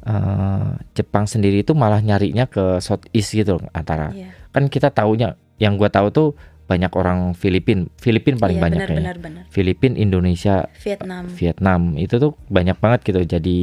[0.07, 4.11] eh, Jepang sendiri itu malah nyarinya ke Southeast gitu loh antara.
[4.11, 4.31] Iya.
[4.51, 6.29] Kan kita taunya yang gua tahu tuh
[6.67, 9.07] banyak orang Filipin, Filipin paling Iya, banyak benar, kayaknya.
[9.07, 9.45] benar, benar.
[9.51, 11.25] Filipin, Indonesia, Vietnam.
[11.31, 13.59] Vietnam itu tuh banyak banget gitu jadi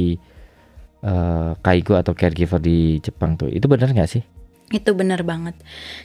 [1.02, 4.24] eh, kaigo atau caregiver di Jepang tuh itu benar nggak sih?
[4.68, 5.52] Itu benar banget.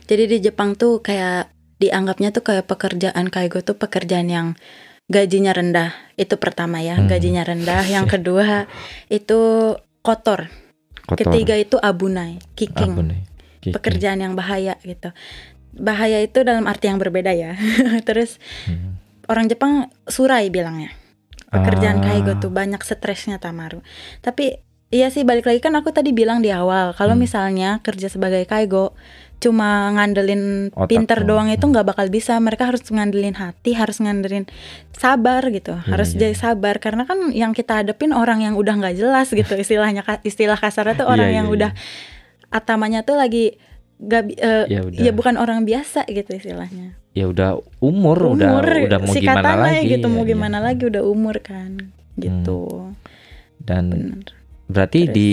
[0.06, 1.48] Jadi di Jepang tuh kayak
[1.80, 4.48] dianggapnya tuh kayak pekerjaan kaigo tuh pekerjaan yang
[5.08, 5.96] gajinya rendah.
[6.14, 7.08] Itu pertama ya, Hmm.
[7.08, 7.88] gajinya rendah.
[7.88, 8.68] Yang kedua
[9.08, 9.40] itu
[10.02, 10.50] kotor.
[11.04, 12.94] Kotor, Ketiga itu abunai, kicking.
[12.94, 13.20] abon ya.
[13.60, 13.74] Kicking.
[13.76, 15.10] Pekerjaan yang bahaya gitu.
[15.72, 17.58] Bahaya itu dalam arti yang berbeda ya.
[18.08, 19.02] Terus Hmm.
[19.26, 19.74] orang Jepang
[20.06, 20.94] surai bilangnya.
[21.50, 23.82] Pekerjaan Ah, kaigo tuh banyak stresnya Tamaru.
[24.20, 27.26] Tapi iya sih balik lagi kan aku tadi bilang di awal kalau Hmm.
[27.26, 28.94] misalnya kerja sebagai kaigo
[29.40, 31.48] cuma ngandelin Otak pinter doang.
[31.48, 32.36] doang itu nggak bakal bisa.
[32.36, 34.46] Mereka harus ngandelin hati, harus ngandelin
[34.92, 35.80] sabar gitu.
[35.80, 39.56] harus iya, jadi sabar karena kan yang kita hadepin orang yang udah nggak jelas gitu
[39.64, 41.56] istilahnya istilah kasarnya tuh Iya, orang iya, yang iya.
[41.56, 41.72] udah
[42.50, 43.56] atamanya tuh lagi
[43.98, 46.96] gak bi- eh, ya udah ya bukan orang biasa gitu istilahnya.
[47.12, 50.66] ya udah umur, udah udah mau si gimana katanya lagi gitu mau ya, gimana iya.
[50.66, 51.72] lagi udah umur kan
[52.16, 52.92] gitu.
[53.60, 54.28] dan Bener.
[54.66, 55.14] berarti Terus.
[55.14, 55.30] di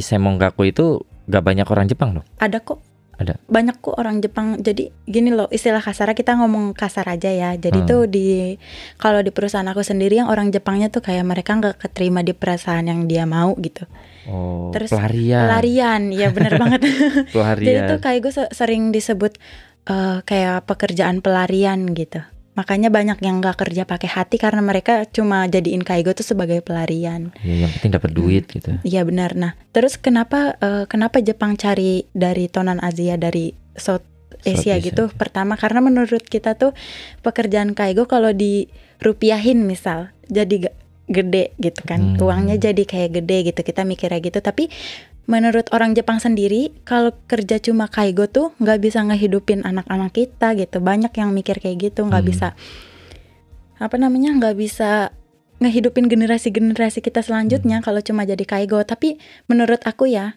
[0.00, 0.86] Semonggaku itu
[1.26, 2.80] gak banyak orang Jepang dong Ada kok.
[3.20, 3.36] Ada.
[3.44, 4.56] Banyak kok orang Jepang.
[4.56, 7.52] Jadi gini loh, istilah kasar kita ngomong kasar aja ya.
[7.54, 7.88] Jadi Hmm.
[7.88, 8.56] tuh di
[8.96, 12.80] kalau di perusahaan aku sendiri yang orang Jepangnya tuh kayak mereka nggak keterima di perusahaan
[12.80, 13.84] yang dia mau gitu.
[14.24, 16.80] oh Terus pelarian Pelarian, ya bener banget.
[17.60, 19.36] Jadi tuh kayak gue sering disebut
[19.84, 22.24] eh, kayak pekerjaan pelarian gitu.
[22.60, 27.32] Makanya banyak yang nggak kerja pakai hati karena mereka cuma jadiin kaigo tuh sebagai pelarian.
[27.40, 29.32] ya, yang penting dapat duit gitu Iya benar.
[29.32, 34.04] Nah, terus kenapa eh, kenapa Jepang cari dari tonan Asia dari South
[34.44, 35.04] Asia Southeast gitu?
[35.08, 35.16] Asia.
[35.16, 36.76] Pertama karena menurut kita tuh
[37.24, 40.68] pekerjaan kaigo kalau dirupiahin misal jadi
[41.10, 42.14] gede gitu kan.
[42.14, 42.22] Hmm.
[42.22, 43.60] Uangnya jadi kayak gede gitu.
[43.66, 44.38] Kita mikirnya gitu.
[44.38, 44.70] Tapi
[45.30, 50.82] menurut orang Jepang sendiri kalau kerja cuma kaigo tuh nggak bisa ngehidupin anak-anak kita gitu.
[50.82, 52.30] Banyak yang mikir kayak gitu, nggak Hmm.
[52.34, 52.48] bisa
[53.78, 54.34] apa namanya?
[54.36, 55.14] nggak bisa
[55.60, 58.82] ngehidupin generasi-generasi kita selanjutnya kalau cuma jadi kaigo.
[58.82, 59.16] Tapi
[59.46, 60.34] menurut aku ya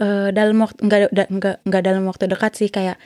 [0.00, 2.96] eh, dalam waktu nggak da- nggak nggak dalam waktu dekat sih kayak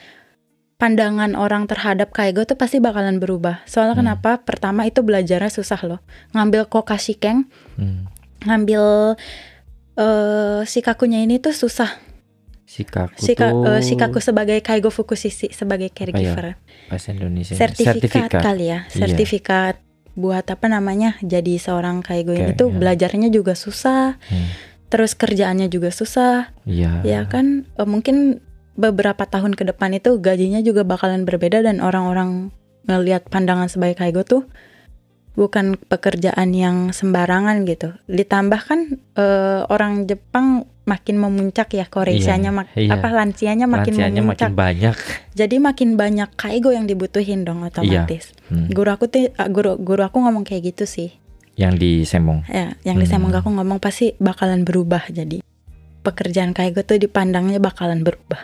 [0.77, 3.67] pandangan orang terhadap kaigo tuh pasti bakalan berubah.
[3.67, 4.03] Soalnya Hmm.
[4.07, 4.31] kenapa?
[4.47, 6.01] Pertama itu belajarnya susah loh.
[6.31, 8.07] Ngambil kokashikeng, hmm.
[8.47, 9.17] ngambil
[9.97, 11.97] eh shikakunya ini tuh susah.
[12.67, 16.59] Sikaku Shika, tuh eh, shikaku sebagai kaigo fukushisi sebagai caregiver.
[16.91, 19.07] bahasa Indonesia Sertifikat, kali ya, Iya.
[19.07, 19.75] sertifikat
[20.19, 21.15] buat apa namanya?
[21.23, 22.77] Jadi seorang kaigo ini tuh ya.
[22.77, 24.19] belajarnya juga susah.
[24.19, 24.49] Hmm.
[24.91, 26.53] Terus kerjaannya juga susah.
[26.67, 27.03] Iya.
[27.07, 28.43] ya kan eh, mungkin
[28.77, 32.53] beberapa tahun ke depan itu gajinya juga bakalan berbeda dan orang-orang
[32.87, 34.45] ngelihat pandangan sebagai kaigo tuh
[35.37, 37.93] bukan pekerjaan yang sembarangan gitu.
[38.09, 38.81] Ditambah kan
[39.15, 42.95] eh, orang Jepang makin memuncak ya Koreanya mak- iya.
[42.95, 44.49] apa lansianya makin Lansianya memuncak.
[44.49, 44.97] makin banyak.
[45.35, 48.33] Jadi makin banyak kaigo yang dibutuhin dong otomatis.
[48.49, 48.71] Hmm.
[48.71, 51.11] Guru aku tuh ah, guru guru aku ngomong kayak gitu sih.
[51.57, 52.45] Yang di Semong.
[52.47, 53.19] Ya, yang di Hmm.
[53.19, 55.43] Semong aku ngomong pasti bakalan berubah jadi
[56.01, 58.41] pekerjaan kaigo tuh dipandangnya bakalan berubah.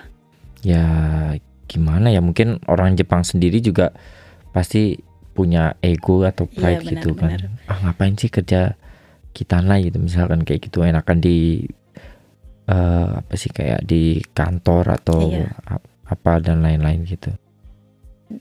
[0.61, 0.85] Ya
[1.65, 3.95] gimana ya mungkin orang Jepang sendiri juga
[4.51, 4.99] pasti
[5.33, 7.31] punya ego atau Iya, pride benar, gitu kan.
[7.33, 7.51] benar.
[7.67, 8.77] Ah ngapain sih kerja
[9.33, 11.65] kitana gitu misalkan kayak gitu enakan di
[12.65, 15.51] eh, apa sih kayak di kantor atau Iya.
[15.67, 17.33] ap- apa dan lain-lain gitu.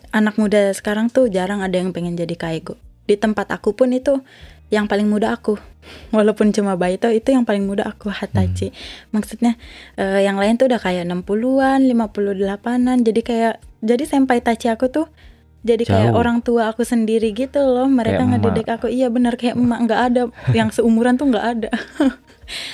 [0.10, 2.80] anak muda sekarang tuh jarang ada yang pengen jadi kaigo.
[3.04, 4.24] Di tempat aku pun itu
[4.70, 5.60] yang paling muda aku.
[6.16, 8.72] Walaupun cuma Baito itu yang paling muda aku Hatachi.
[9.10, 9.60] Maksudnya
[9.96, 12.98] eh, yang lain tuh udah kayak 60-an, 58-an.
[13.04, 15.12] Jadi kayak jadi senpai Tachi aku tuh
[15.62, 16.18] jadi kayak Jauh.
[16.18, 18.88] orang tua aku sendiri gitu loh mereka Kayak ngedidik aku.
[18.88, 19.80] Iya benar kayak emak.
[19.86, 20.22] Nggak ada.
[20.52, 21.70] Yang seumuran tuh nggak ada.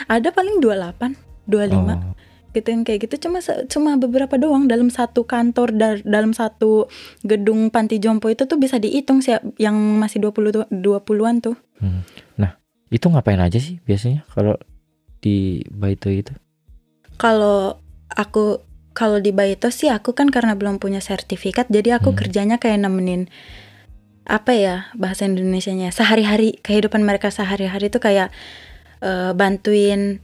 [0.08, 1.14] Ada paling 28
[1.46, 2.16] 25 Oh,
[2.52, 3.16] gitu yang kayak gitu.
[3.22, 4.66] Cuma cuma beberapa doang.
[4.66, 6.90] Dalam satu kantor da- dalam satu
[7.22, 11.56] gedung panti jompo itu tuh bisa dihitung sih yang masih 20 tu- 20-an tuh.
[11.78, 12.02] Hmm.
[12.36, 14.58] Nah, itu ngapain aja sih biasanya kalau
[15.20, 16.34] di Baito itu?
[17.16, 18.62] kalau aku
[18.98, 22.18] kalau di Baito sih aku kan karena belum punya sertifikat jadi aku Hmm.
[22.18, 23.30] kerjanya kayak nemenin
[24.26, 28.34] apa ya bahasa Indonesianya sehari-hari kehidupan mereka sehari-hari tuh kayak
[29.00, 30.20] eh, bantuin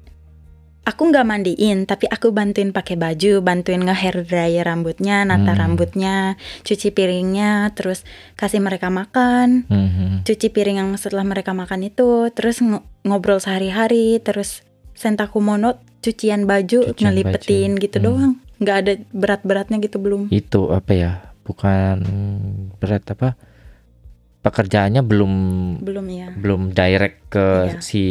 [0.84, 5.60] aku nggak mandiin tapi aku bantuin pakai baju bantuin nge hair dryer rambutnya nata Hmm.
[5.62, 12.28] rambutnya cuci piringnya terus kasih mereka makan Hmm, cuci piring yang setelah mereka makan itu
[12.34, 17.82] terus ngo- ngobrol sehari-hari terus sentakumono cucian baju Cucian ngelipetin baju.
[17.82, 18.06] gitu Hmm.
[18.06, 21.12] doang nggak ada berat-beratnya gitu belum Itu apa ya?
[21.42, 21.98] Bukan
[22.78, 23.36] berat apa?
[24.40, 25.34] Pekerjaannya belum
[25.80, 27.80] belum ya belum direct ke Iya.
[27.80, 28.04] si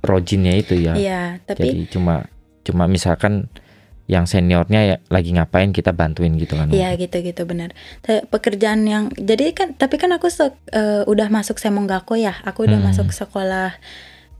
[0.00, 0.94] Rojinnya itu ya.
[0.94, 2.24] iya tapi Jadi cuma
[2.62, 3.50] cuma misalkan
[4.06, 6.66] yang seniornya ya lagi ngapain kita bantuin gitu kan.
[6.68, 7.70] Iya gitu-gitu benar.
[8.00, 12.34] Ta- Pekerjaan yang jadi kan tapi kan aku se- eh, udah masuk Semonggako ya.
[12.42, 12.86] Aku udah Hmm.
[12.86, 13.74] masuk sekolah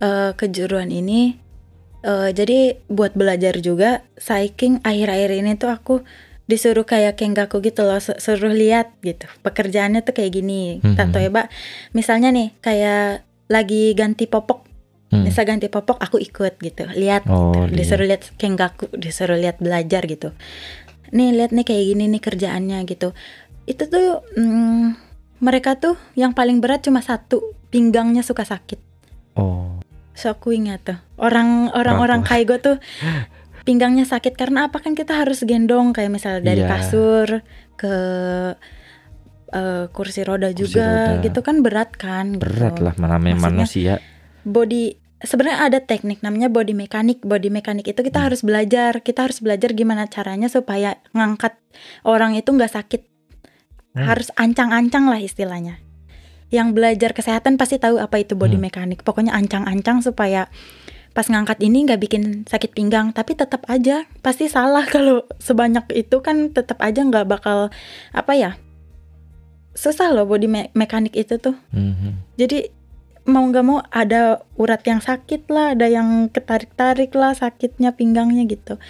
[0.00, 1.37] eh, kejuruan ini.
[2.00, 5.94] Eh, jadi buat belajar juga Saiking akhir-akhir ini tuh aku
[6.48, 9.28] disuruh kayak Kengaku gitu loh, su- suruh lihat gitu.
[9.44, 10.80] Pekerjaannya tuh kayak gini.
[10.80, 10.96] Hmm.
[10.96, 11.46] Tato ya, Mbak.
[11.92, 14.66] Misalnya nih kayak lagi ganti popok,
[15.10, 15.26] Hmm.
[15.26, 16.86] misal ganti popok aku ikut gitu.
[16.90, 17.68] Lihat Oh, gitu.
[17.68, 17.76] lihat.
[17.76, 20.32] disuruh lihat Kengaku, disuruh lihat belajar gitu
[21.10, 23.10] nih lihat nih kayak gini nih kerjaannya gitu
[23.66, 24.94] itu tuh mm,
[25.42, 28.78] mereka tuh yang paling berat cuma satu pinggangnya suka sakit
[29.34, 29.79] Oh.
[30.20, 32.76] So aku ingat tuh orang orang-orang kaigo tuh
[33.61, 36.68] pinggangnya sakit karena apa kan kita harus gendong kayak misalnya dari Iya.
[36.70, 37.28] kasur
[37.74, 37.94] ke
[39.50, 41.22] eh, kursi roda Kursi juga roda.
[41.22, 42.44] gitu kan berat kan gitu.
[42.44, 43.98] Berat lah namanya manusia.
[44.40, 48.26] body sebenarnya ada teknik namanya body mekanik body mekanik itu kita Hmm.
[48.28, 51.61] harus belajar kita harus belajar gimana caranya supaya ngangkat
[52.04, 53.02] orang itu nggak sakit
[53.90, 54.06] Hmm.
[54.06, 55.76] harus ancang-ancang lah istilahnya
[56.50, 58.66] yang belajar kesehatan pasti tahu apa itu body Hmm.
[58.66, 60.50] mekanik pokoknya ancang-ancang supaya
[61.10, 66.18] pas ngangkat ini nggak bikin sakit pinggang tapi tetap aja pasti salah kalau sebanyak itu
[66.18, 67.70] kan tetap aja nggak bakal
[68.10, 68.50] apa ya
[69.72, 72.34] susah loh body me- mekanik itu tuh Mhm.
[72.36, 72.70] jadi
[73.22, 78.80] mau nggak mau ada urat yang sakit lah, ada yang ketarik-tarik lah sakitnya pinggangnya gitu.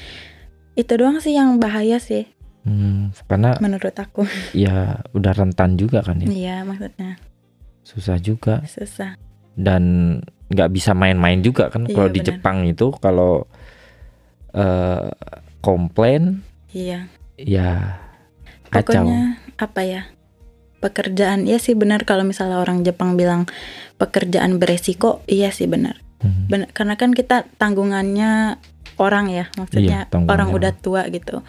[0.72, 2.24] Itu doang sih yang bahaya sih
[2.60, 4.24] Hmm, karena menurut aku.
[4.54, 6.26] ya udah rentan juga kan ya.
[6.26, 7.18] Iya maksudnya
[7.90, 9.18] Susah juga susah.
[9.58, 9.82] dan
[10.46, 12.20] nggak bisa main-main juga kan Iya, kalau di.
[12.22, 13.44] Jepang itu kalau
[14.52, 15.10] eh
[15.60, 17.10] komplain Iya.
[17.36, 17.98] ya
[18.68, 19.04] kacau.
[19.04, 19.22] Pokoknya
[19.58, 20.02] apa ya?
[20.80, 23.44] Pekerjaan ya sih benar kalau misalnya orang Jepang bilang
[23.94, 26.00] pekerjaan beresiko, iya sih benar.
[26.24, 26.48] Mhm.
[26.48, 28.56] Benar karena kan kita tanggungannya
[28.96, 31.44] orang ya, maksudnya Iya, orang udah tua gitu.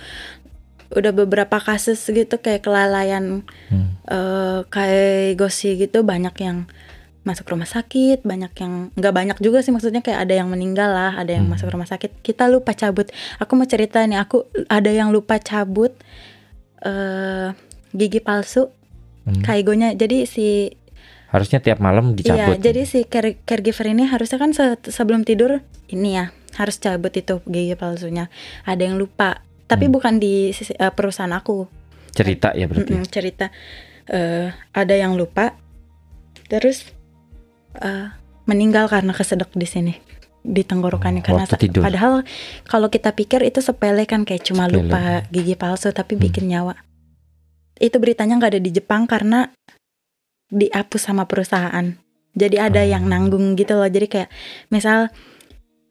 [0.91, 3.95] Udah beberapa kasus gitu kayak kelalaian Hmm.
[4.03, 6.67] eh kayak gosi gitu banyak yang
[7.21, 11.13] masuk rumah sakit, banyak yang nggak banyak juga sih maksudnya kayak ada yang meninggal lah,
[11.15, 11.53] ada yang Hmm.
[11.53, 12.17] masuk rumah sakit.
[12.19, 13.07] Kita lupa cabut.
[13.37, 15.93] Aku mau cerita nih, aku ada yang lupa cabut
[16.81, 17.53] eh
[17.91, 18.73] gigi palsu
[19.21, 19.41] Hmm.
[19.41, 19.93] kaigonya.
[19.93, 20.47] Jadi si
[21.29, 22.59] Harusnya tiap malam dicabut.
[22.59, 26.27] Iya, jadi si care- caregiver ini harusnya kan se- sebelum tidur ini ya
[26.57, 28.27] harus cabut itu gigi palsunya.
[28.65, 29.39] Ada yang lupa,
[29.71, 29.95] tapi Hmm.
[29.95, 31.79] bukan di sisi- eh, perusahaan aku.
[32.11, 32.91] cerita ya berarti.
[32.91, 33.47] Mm-mm, cerita
[34.05, 35.55] eh, ada yang lupa,
[36.45, 36.83] terus
[37.77, 38.11] eh,
[38.43, 39.93] meninggal karena kesedek di sini
[40.41, 41.79] di tenggorokannya Oh, karena tidur.
[41.79, 42.27] padahal
[42.65, 44.89] kalau kita pikir itu sepele kan kayak cuma Sepele.
[44.89, 46.21] lupa gigi palsu tapi Hmm.
[46.21, 46.75] bikin nyawa.
[47.77, 49.47] Itu beritanya nggak ada di Jepang karena
[50.49, 51.95] dihapus sama perusahaan.
[52.33, 53.11] Jadi ada yang Oh.
[53.11, 53.87] nanggung gitu loh.
[53.87, 54.29] Jadi kayak
[54.67, 55.07] misal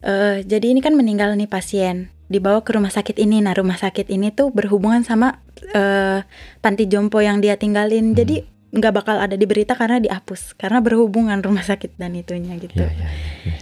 [0.01, 3.43] eh jadi ini kan meninggal nih pasien dibawa ke rumah sakit ini.
[3.43, 5.43] Nah rumah sakit ini tuh berhubungan sama
[5.75, 6.23] eh
[6.63, 8.15] panti jompo yang dia tinggalin.
[8.15, 8.17] Hmm.
[8.17, 8.37] Jadi
[8.71, 12.79] nggak bakal ada di berita karena dihapus karena berhubungan rumah sakit dan itunya gitu.
[12.79, 13.11] Iya, iya,
[13.51, 13.59] iya.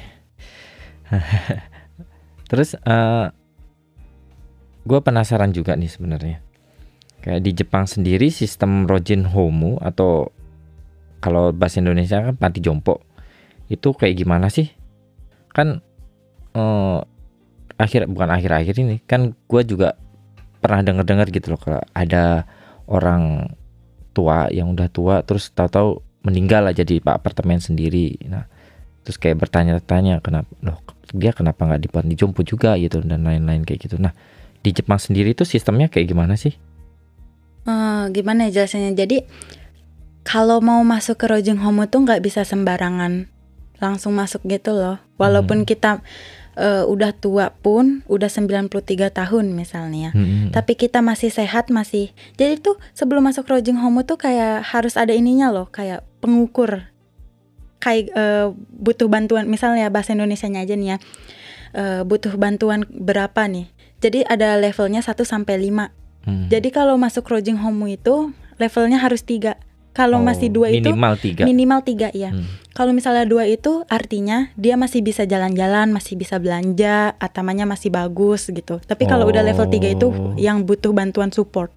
[2.53, 3.27] Terus eh
[4.85, 6.39] gue penasaran juga nih sebenarnya.
[7.25, 10.31] Kayak di Jepang sendiri sistem Rojin Homu atau
[11.19, 13.03] kalau bahasa Indonesia kan panti jompo
[13.73, 14.69] itu kayak gimana sih?
[15.57, 15.81] Kan
[16.53, 17.01] eh
[17.79, 19.95] akhir bukan akhir-akhir ini kan gue juga
[20.59, 22.45] pernah denger-dengar gitu loh kalau ada
[22.91, 23.55] orang
[24.11, 28.19] tua yang udah tua terus tahu-tahu meninggal aja di pak apartemen sendiri.
[28.27, 28.45] Nah
[29.07, 30.83] terus kayak bertanya-tanya kenapa loh
[31.17, 34.13] dia kenapa nggak di panti jompo juga gitu dan lain-lain kayak gitu nah
[34.61, 36.53] di Jepang sendiri itu sistemnya kayak gimana sih
[37.69, 38.97] Eh, gimana ya jelasannya?
[38.97, 39.29] Jadi
[40.25, 43.29] kalau mau masuk ke Rojing Home tuh nggak bisa sembarangan
[43.77, 44.97] langsung masuk gitu loh.
[45.21, 45.69] Walaupun Hmm.
[45.69, 46.01] kita
[46.59, 48.67] eh, udah tua pun, udah 93
[49.09, 50.11] tahun misalnya.
[50.11, 50.51] Hmm.
[50.51, 52.11] Tapi kita masih sehat masih.
[52.35, 56.91] Jadi tuh sebelum masuk Rojing Home tuh kayak harus ada ininya loh, kayak pengukur.
[57.79, 60.97] Kayak eh, butuh bantuan misalnya bahasa Indonesianya aja nih ya.
[61.73, 63.71] Eh, butuh bantuan berapa nih?
[63.99, 65.95] Jadi ada levelnya 1 sampai 5.
[66.27, 66.51] Hmm.
[66.51, 69.57] Jadi kalau masuk Rojing Home itu levelnya harus tiga.
[69.95, 71.43] Kalau Oh, masih dua itu minimal tiga.
[71.43, 72.31] minimal tiga ya.
[72.31, 72.47] Hmm.
[72.79, 78.47] Kalau misalnya dua itu artinya dia masih bisa jalan-jalan, masih bisa belanja, atamanya masih bagus
[78.47, 78.79] gitu.
[78.79, 80.39] Tapi kalau udah level 3 itu Oh.
[80.39, 81.75] yang butuh bantuan support.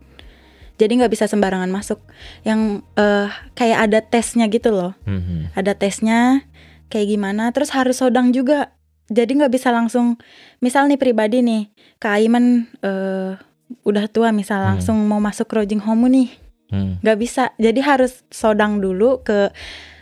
[0.78, 1.98] Jadi nggak bisa sembarangan masuk.
[2.42, 4.94] Yang eh, kayak ada tesnya gitu loh.
[5.04, 5.50] Hmm.
[5.54, 6.46] Ada tesnya
[6.88, 7.50] kayak gimana.
[7.50, 8.70] Terus harus sodang juga.
[9.10, 10.22] Jadi nggak bisa langsung.
[10.58, 13.42] Misal nih pribadi nih, Kak Aiman eh,
[13.82, 14.70] udah tua misal Hmm.
[14.78, 16.30] langsung mau masuk Rojing Home nih
[16.72, 17.00] Hmm.
[17.04, 19.52] nggak bisa jadi harus sodang dulu ke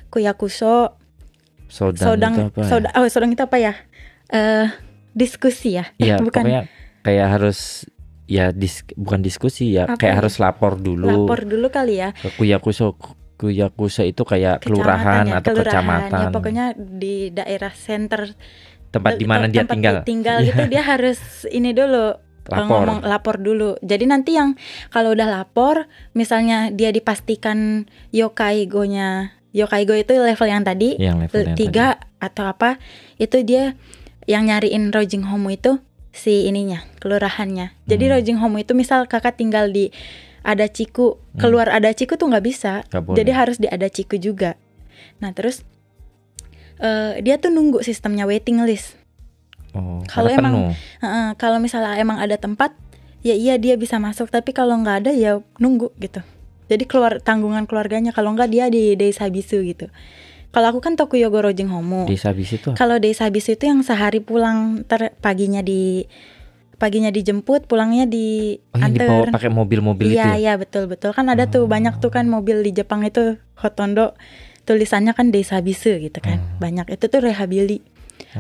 [0.10, 0.98] kuyakuso
[1.70, 2.66] Sodan, sodang itu apa ya?
[2.66, 3.74] soda oh sodang itu apa ya
[4.30, 4.68] eh
[5.12, 6.62] diskusi ya Iya, bukan pokoknya
[7.02, 7.86] kayak harus
[8.26, 10.18] ya dis, bukan diskusi ya, Apa kayak ya?
[10.22, 12.94] harus lapor dulu lapor dulu kali ya ke Kuyakuso.
[13.36, 15.72] Kuyakuso itu kayak kelurahan ya, atau kelurahan.
[15.72, 16.20] kecamatan.
[16.20, 18.36] ya pokoknya di daerah center
[18.90, 19.96] tempat di mana dia tempat tinggal.
[20.04, 20.48] tinggal Iya.
[20.52, 22.68] gitu dia harus ini dulu eh, Lapor.
[22.84, 30.14] ngomong lapor dulu jadi nanti yang kalau udah lapor misalnya dia dipastikan yokaigo-nya yokaigo itu
[30.14, 32.78] level yang tadi yang level tiga atau apa
[33.18, 33.74] itu dia
[34.26, 38.14] yang nyariin Rojing Home itu si ininya kelurahannya jadi Hmm.
[38.16, 39.90] Rojing Home itu misal kakak tinggal di
[40.42, 41.40] ada Ciku Hmm.
[41.40, 43.18] keluar ada Ciku tuh nggak bisa boleh.
[43.18, 44.54] jadi harus di ada Ciku juga
[45.18, 45.66] nah terus
[46.78, 48.96] eh, dia tuh nunggu sistemnya waiting list
[49.74, 50.74] oh, kalau emang-.
[51.00, 52.72] Heeh, kalau misalnya emang ada tempat
[53.20, 56.24] ya iya dia bisa masuk tapi kalau nggak ada ya nunggu gitu
[56.70, 59.90] jadi keluar tanggungan keluarganya kalau nggak dia di desa bisu gitu
[60.50, 64.22] kalau aku kan Tokuyogo Rojing Homo desa bis itu kalau desa bisu itu yang sehari
[64.22, 66.06] pulang ter paginya di
[66.80, 70.36] paginya dijemput pulangnya di oh, yang dibawa anter pakai mobil-mobil itu iya ya?
[70.40, 71.70] iya betul betul kan ada tuh Oh.
[71.70, 74.16] banyak tuh kan mobil di Jepang itu Hotondo
[74.64, 76.64] tulisannya kan desa bisu gitu kan Oh.
[76.64, 77.84] banyak itu tuh rehabili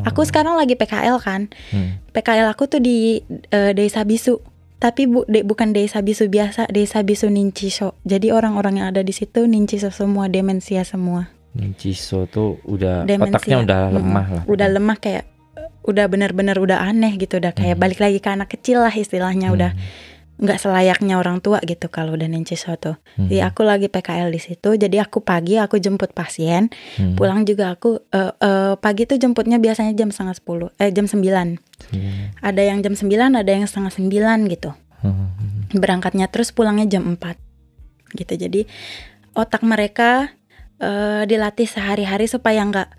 [0.01, 0.27] aku Oh.
[0.27, 1.99] sekarang lagi PKL kan Hmm.
[2.15, 3.19] PKL aku tuh di
[3.49, 4.39] eh, Desa Bisu.
[4.79, 7.99] Tapi bu, de- bukan Desa Bisu biasa, Desa Bisu Ninchiso.
[8.01, 11.27] Jadi orang-orang yang ada di situ Ninchiso semua, demensia semua.
[11.75, 13.35] Ciso tuh udah Demensia.
[13.35, 14.43] otaknya udah lemah lah.
[14.45, 15.27] Udah lemah kayak
[15.81, 17.83] udah bener-bener udah aneh gitu, udah kayak Hmm.
[17.83, 19.81] balik lagi ke anak kecil lah istilahnya, udah Hmm.
[20.39, 22.95] Nggak selayaknya orang tua gitu kalau udah Ninchiso tuh.
[23.19, 23.27] Hmm.
[23.27, 27.19] Jadi aku lagi PKL di situ, jadi aku pagi aku jemput pasien, Hmm.
[27.19, 31.59] pulang juga aku eh, eh, pagi tuh jemputnya biasanya jam setengah sepuluh, eh jam 9
[31.91, 32.35] Hmm.
[32.43, 34.71] Ada yang jam 9, ada yang setengah 9 gitu.
[34.99, 35.31] Hmm.
[35.71, 37.39] berangkatnya terus pulangnya jam 4
[38.19, 38.67] gitu jadi
[39.31, 40.33] otak mereka
[40.81, 42.89] eh, dilatih sehari-hari supaya nggak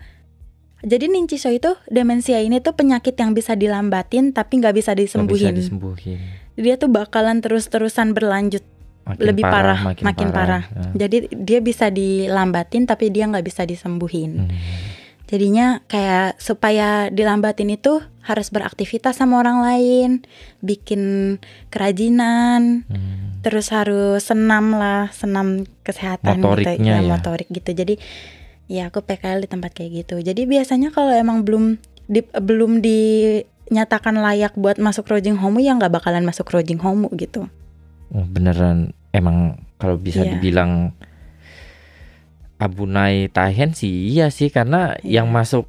[0.81, 5.13] jadi Ninchiso itu demensia ini tuh penyakit yang bisa dilambatin tapi nggak bisa Nggak bisa
[5.13, 6.19] disembuhin disembuhin.
[6.53, 8.63] Dia tuh bakalan terus-terusan berlanjut
[9.01, 10.63] Makin Lebih parah, makin parah.
[10.93, 11.05] Ya.
[11.09, 14.53] jadi dia bisa dilambatin tapi dia nggak bisa disembuhin Hmm.
[15.25, 20.09] jadinya kayak supaya dilambatin itu harus beraktivitas sama orang lain
[20.59, 21.35] bikin
[21.73, 23.41] kerajinan Hmm.
[23.41, 27.07] terus harus senam lah senam kesehatan gitu Motoriknya ya.
[27.07, 27.97] motorik gitu jadi
[28.69, 32.85] ya aku PKL di tempat kayak gitu jadi biasanya kalau emang belum di, belum
[33.71, 37.47] dinyatakan layak buat masuk Rojing Home ya nggak bakalan masuk Rojing Home gitu.
[38.11, 38.91] Oh, beneran.
[39.15, 40.35] Emang kalau bisa Iya.
[40.35, 40.91] dibilang
[42.59, 44.51] Abunai Tahen sih iya sih.
[44.51, 45.23] Karena Iya.
[45.23, 45.65] yang masuk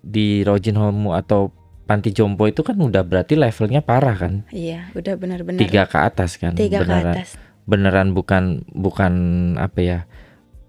[0.00, 1.52] di Rojin Homu atau
[1.84, 4.48] Panti Jompo itu kan udah berarti levelnya parah kan?
[4.48, 6.56] Iya udah benar-benar tiga ke atas kan?
[6.56, 7.14] Tiga ke beneran.
[7.20, 7.36] atas.
[7.68, 9.12] Beneran bukan bukan
[9.60, 9.98] apa ya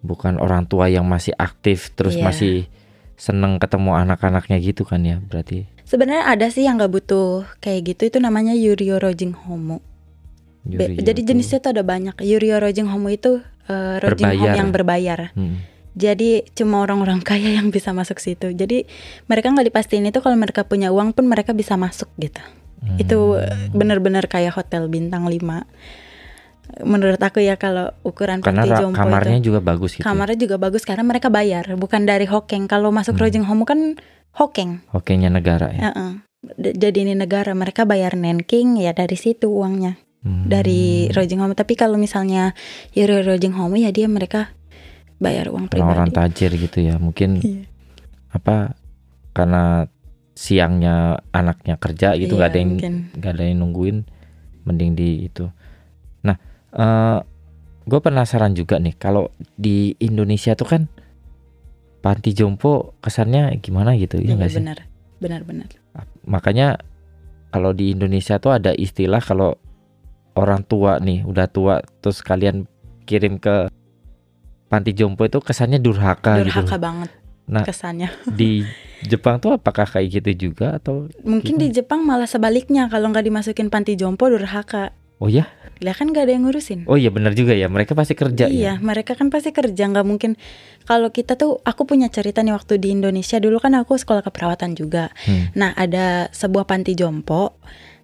[0.03, 2.23] bukan orang tua yang masih aktif terus Iya.
[2.27, 2.55] masih
[3.15, 8.11] seneng ketemu anak-anaknya gitu kan ya berarti sebenarnya ada sih yang nggak butuh kayak gitu
[8.11, 9.79] itu namanya Yurio Rojing Homo
[10.67, 13.39] Yurio jadi jenisnya tuh ada banyak Yurio Rojing Homo itu
[13.71, 14.55] eh, Rojing Berbayar.
[14.55, 15.75] yang berbayar Hmm.
[15.95, 18.51] Jadi cuma orang-orang kaya yang bisa masuk situ.
[18.51, 18.83] Jadi
[19.31, 22.43] mereka nggak dipastiin itu kalau mereka punya uang pun mereka bisa masuk gitu.
[22.99, 25.39] Itu eh, benar-benar kayak hotel bintang 5
[26.77, 30.05] Menurut aku ya kalau ukuran karena Panti Jompo kamarnya itu juga bagus gitu ya.
[30.05, 32.65] kamarnya juga bagus karena mereka bayar, bukan dari hokeng.
[32.65, 33.21] Kalau masuk Hmm.
[33.21, 33.79] Rojing Home kan
[34.33, 34.81] hokeng.
[34.87, 36.11] Hokenya negara ya Heeh.
[36.53, 40.45] D- Jadi ini negara mereka bayar nenking ya dari situ uangnya Hmm.
[40.45, 41.53] dari Rojing Home.
[41.53, 42.57] Tapi kalau misalnya
[42.91, 44.51] Yuri Rojing Home ya dia mereka
[45.15, 46.11] bayar uang pribadi.
[46.11, 47.63] tajir gitu ya mungkin Iya.
[48.31, 48.75] apa
[49.31, 49.87] karena
[50.33, 50.95] siangnya
[51.29, 52.71] anaknya kerja gitu nggak Iya, ada yang
[53.15, 53.97] nggak ada yang nungguin
[54.63, 55.47] mending di itu
[56.75, 57.19] nah eh
[57.85, 60.81] gue penasaran juga nih kalau di Indonesia tuh kan
[62.01, 64.61] panti jompo kesannya gimana gitu ya nggak sih?
[64.61, 64.79] benar.
[65.15, 65.69] Benar-benar.
[66.27, 66.81] Makanya
[67.53, 69.55] kalau di Indonesia tuh ada istilah kalau
[70.35, 72.67] orang tua nih udah tua terus kalian
[73.07, 73.71] kirim ke
[74.67, 76.51] panti jompo itu kesannya durhaka, gitu.
[76.51, 77.09] Durhaka banget
[77.45, 78.09] Nah, kesannya.
[78.39, 78.65] Di
[79.05, 83.69] Jepang tuh apakah kayak gitu juga atau Mungkin di Jepang malah sebaliknya kalau nggak dimasukin
[83.69, 84.97] panti jompo durhaka.
[85.21, 85.45] oh ya?
[85.83, 86.87] Lah kan nggak ada yang ngurusin.
[86.87, 87.67] Oh iya benar juga ya.
[87.67, 88.83] Mereka pasti kerja iya, ya.
[88.83, 90.39] mereka kan pasti kerja nggak mungkin.
[90.87, 94.77] Kalau kita tuh, aku punya cerita nih waktu di Indonesia dulu kan aku sekolah keperawatan
[94.77, 95.11] juga.
[95.27, 95.51] Hmm.
[95.57, 97.59] Nah ada sebuah panti jompo.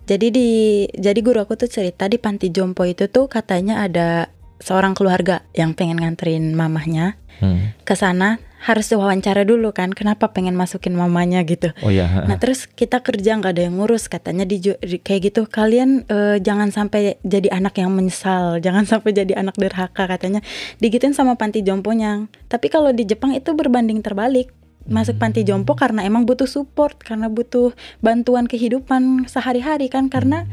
[0.09, 0.49] Jadi di,
[0.91, 4.27] jadi guru aku tuh cerita di panti jompo itu tuh katanya ada
[4.59, 7.73] seorang keluarga yang pengen nganterin mamahnya Hmm.
[7.81, 11.73] ke sana harus diwawancara dulu kan kenapa pengen masukin mamanya gitu.
[11.81, 12.05] Oh ya.
[12.29, 15.49] Nah terus kita kerja nggak ada yang ngurus katanya di, di- kayak gitu.
[15.49, 20.45] Kalian eh, jangan sampai jadi anak yang menyesal jangan sampai jadi anak derhaka katanya.
[20.77, 22.29] Digituin sama panti jomponya.
[22.45, 24.53] Tapi kalau di Jepang itu berbanding terbalik.
[24.81, 27.69] Masuk panti jompo karena emang butuh support karena butuh
[28.01, 30.09] bantuan kehidupan sehari-hari kan.
[30.09, 30.49] Karena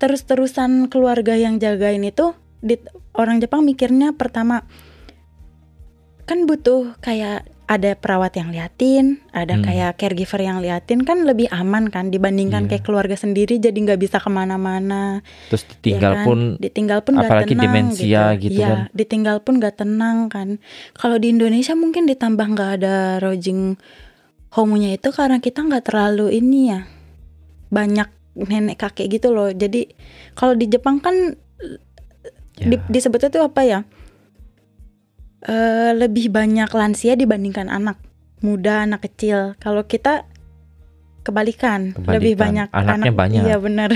[0.00, 2.80] terus-terusan keluarga yang jagain itu di,
[3.16, 4.64] orang Jepang mikirnya pertama
[6.30, 9.62] kan butuh kayak ada perawat yang liatin, ada Hmm.
[9.62, 12.68] kayak caregiver yang liatin kan lebih aman kan dibandingkan Iya.
[12.68, 15.22] kayak keluarga sendiri jadi nggak bisa ke mana-mana.
[15.46, 16.26] Terus ya ditinggal kan?
[16.26, 18.78] pun ditinggal pun apalagi tenang demensia gitu Iya, kan.
[18.90, 20.58] ditinggal pun nggak tenang kan.
[20.94, 23.78] Kalau di Indonesia mungkin ditambah nggak ada lodging
[24.50, 26.90] home-nya itu karena kita nggak terlalu ini ya
[27.70, 29.46] banyak nenek kakek gitu loh.
[29.46, 29.94] Jadi
[30.34, 31.14] kalau di Jepang kan
[32.58, 32.66] ya.
[32.66, 33.80] di- disebutnya tuh apa ya?
[35.40, 37.96] Eh, lebih banyak lansia dibandingkan anak
[38.40, 39.56] muda, anak kecil.
[39.56, 40.28] Kalau kita
[41.20, 42.36] kebalikan, lebih Kebalikan.
[42.38, 43.16] banyak Anaknya anak.
[43.16, 43.42] banyak.
[43.42, 43.90] Iya benar.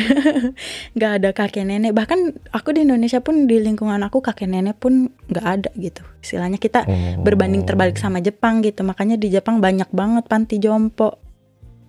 [0.94, 1.92] nggak ada kakek nenek.
[1.92, 2.20] Bahkan
[2.50, 6.00] aku di Indonesia pun di lingkungan aku kakek nenek pun nggak ada gitu.
[6.18, 7.20] Istilahnya kita Oh.
[7.20, 8.80] berbanding terbalik sama Jepang gitu.
[8.80, 11.20] Makanya di Jepang banyak banget panti jompo.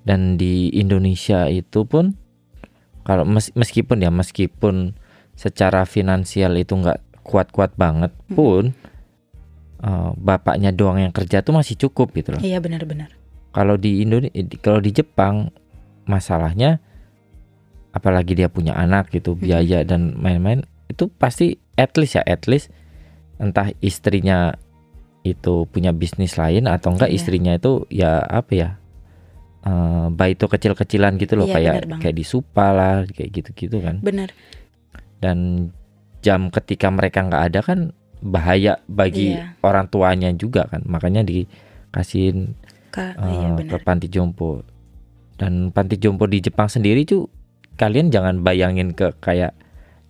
[0.03, 2.13] dan di Indonesia itu pun
[3.01, 4.93] kalau mes- meskipun ya meskipun
[5.33, 8.69] secara finansial itu nggak kuat-kuat banget Hmm.
[9.85, 12.41] Eh, bapaknya doang yang kerja tuh masih cukup gitu loh.
[12.41, 13.13] Iya benar-benar.
[13.53, 15.53] Kalau di Indonesia kalau di Jepang
[16.03, 16.81] masalahnya
[17.89, 19.41] apalagi dia punya anak gitu Hmm.
[19.41, 22.67] biaya dan main-main itu pasti at least ya at least
[23.39, 24.53] entah istrinya
[25.23, 27.17] itu punya bisnis lain atau enggak Iya.
[27.17, 28.69] istrinya itu ya apa ya
[29.65, 34.29] eh baito kecil-kecilan gitu loh Iya, kayak kayak di supa lah kayak gitu-gitu kan Benar.
[35.23, 35.71] dan
[36.21, 37.79] jam ketika mereka nggak ada kan
[38.19, 39.59] bahaya bagi Iya.
[39.61, 42.55] orang tuanya juga kan makanya dikasihin
[42.89, 44.63] Kak, eh, iya ke panti jompo
[45.35, 47.27] dan panti jompo di Jepang sendiri tuh
[47.75, 49.51] kalian jangan bayangin ke kayak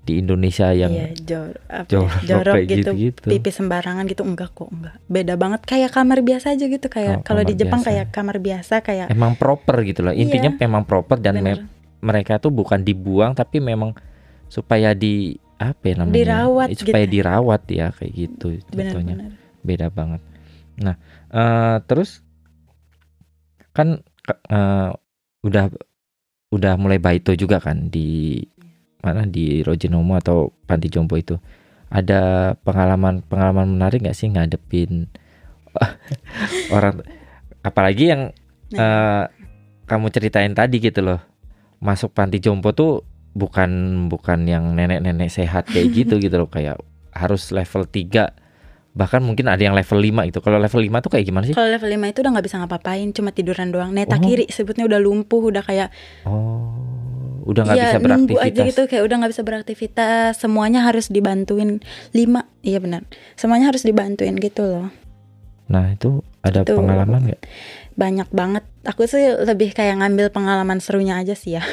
[0.06, 3.26] di Indonesia yang Iya, jor, apa jorok ya, jorok kayak gitu, gitu-gitu.
[3.28, 7.16] pipi sembarangan gitu enggak kok enggak beda banget kayak kamar biasa aja gitu Oh, kayak
[7.20, 7.90] kalau kamar di Jepang biasa.
[7.90, 10.62] kayak kamar biasa kayak emang proper gitu loh intinya Iya.
[10.62, 11.66] memang proper dan me-
[12.00, 13.98] mereka tuh bukan dibuang tapi memang
[14.46, 16.16] supaya di apa ya namanya?
[16.18, 17.14] Dirawat Eh, supaya gitu.
[17.16, 19.16] dirawat ya kayak gitu contohnya.
[19.62, 20.22] beda banget.
[20.78, 20.96] Nah
[21.30, 22.20] eh, terus
[23.72, 24.00] kan
[24.48, 24.90] eh,
[25.42, 25.66] udah
[26.52, 28.40] udah mulai baito juga kan di
[29.00, 31.38] mana di Rojinomo atau panti jompo itu.
[31.88, 35.08] Ada pengalaman pengalaman menarik nggak sih ngadepin
[36.76, 37.02] orang?
[37.62, 38.24] Apalagi yang
[38.66, 39.24] Nah, eh,
[39.86, 41.22] kamu ceritain tadi gitu loh.
[41.78, 43.06] Masuk panti jompo tuh
[43.36, 43.70] bukan
[44.08, 46.50] bukan yang nenek-nenek sehat kayak gitu gitu loh.
[46.50, 46.80] Kayak
[47.12, 48.44] harus level 3
[48.96, 51.52] bahkan mungkin ada yang level 5 itu kalau level 5 tuh kayak gimana sih?
[51.52, 53.92] Kalau level 5 itu udah nggak bisa ngapa-ngapain cuma tiduran doang.
[53.92, 54.24] Neta Oh.
[54.24, 55.92] kiri sebutnya udah lumpuh udah kayak
[56.24, 56.72] oh
[57.46, 58.68] udah nggak ya bisa nunggu aja beraktivitas.
[58.72, 60.32] gitu kayak udah nggak bisa beraktivitas.
[60.40, 61.84] Semuanya harus dibantuin.
[62.16, 63.04] Lima iya benar.
[63.36, 64.88] Semuanya harus dibantuin gitu loh.
[65.68, 66.80] Nah itu ada Itu.
[66.80, 67.42] pengalaman nggak
[67.96, 68.64] banyak banget.
[68.84, 71.64] Aku sih lebih kayak ngambil pengalaman serunya aja sih ya.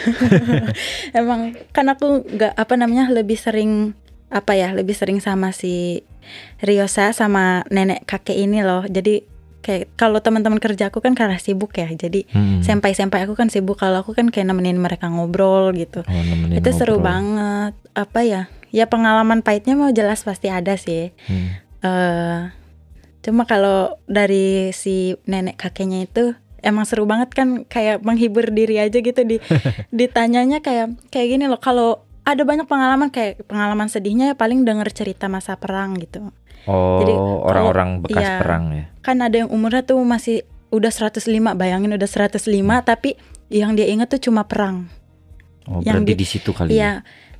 [1.18, 3.94] Emang kan aku nggak apa namanya lebih sering
[4.32, 6.00] apa ya lebih sering sama si
[6.62, 8.86] Riosa sama nenek kakek ini loh.
[8.86, 9.26] Jadi
[9.62, 11.86] kayak kalau teman-teman kerja aku kan karena sibuk ya.
[11.86, 12.62] Jadi Hmm.
[12.62, 13.78] senpai-senpai aku kan sibuk.
[13.78, 16.02] Kalau aku kan kayak nemenin mereka ngobrol gitu.
[16.02, 17.06] Oh, itu seru ngobrol.
[17.06, 17.72] banget.
[17.92, 18.42] Apa ya
[18.72, 21.10] ya pengalaman pahitnya mau jelas pasti ada sih.
[21.26, 21.50] Hmm.
[21.82, 22.61] eh
[23.22, 28.98] cuma kalau dari si nenek kakeknya itu emang seru banget kan kayak menghibur diri aja
[28.98, 29.22] gitu.
[29.22, 29.38] Di
[29.98, 34.90] ditanyanya kayak kayak gini loh kalau ada banyak pengalaman kayak pengalaman sedihnya ya paling denger
[34.94, 36.30] cerita masa perang gitu.
[36.62, 38.38] Oh Jadi, orang-orang bekas iya.
[38.38, 38.84] perang ya?
[39.02, 41.26] kan ada yang umurnya tuh masih udah 105
[41.58, 42.38] bayangin udah 105
[42.86, 43.18] tapi
[43.50, 44.86] yang dia ingat tuh cuma perang.
[45.66, 46.74] Oh Yang berarti di- di situ kali ya?
[46.74, 46.92] Iya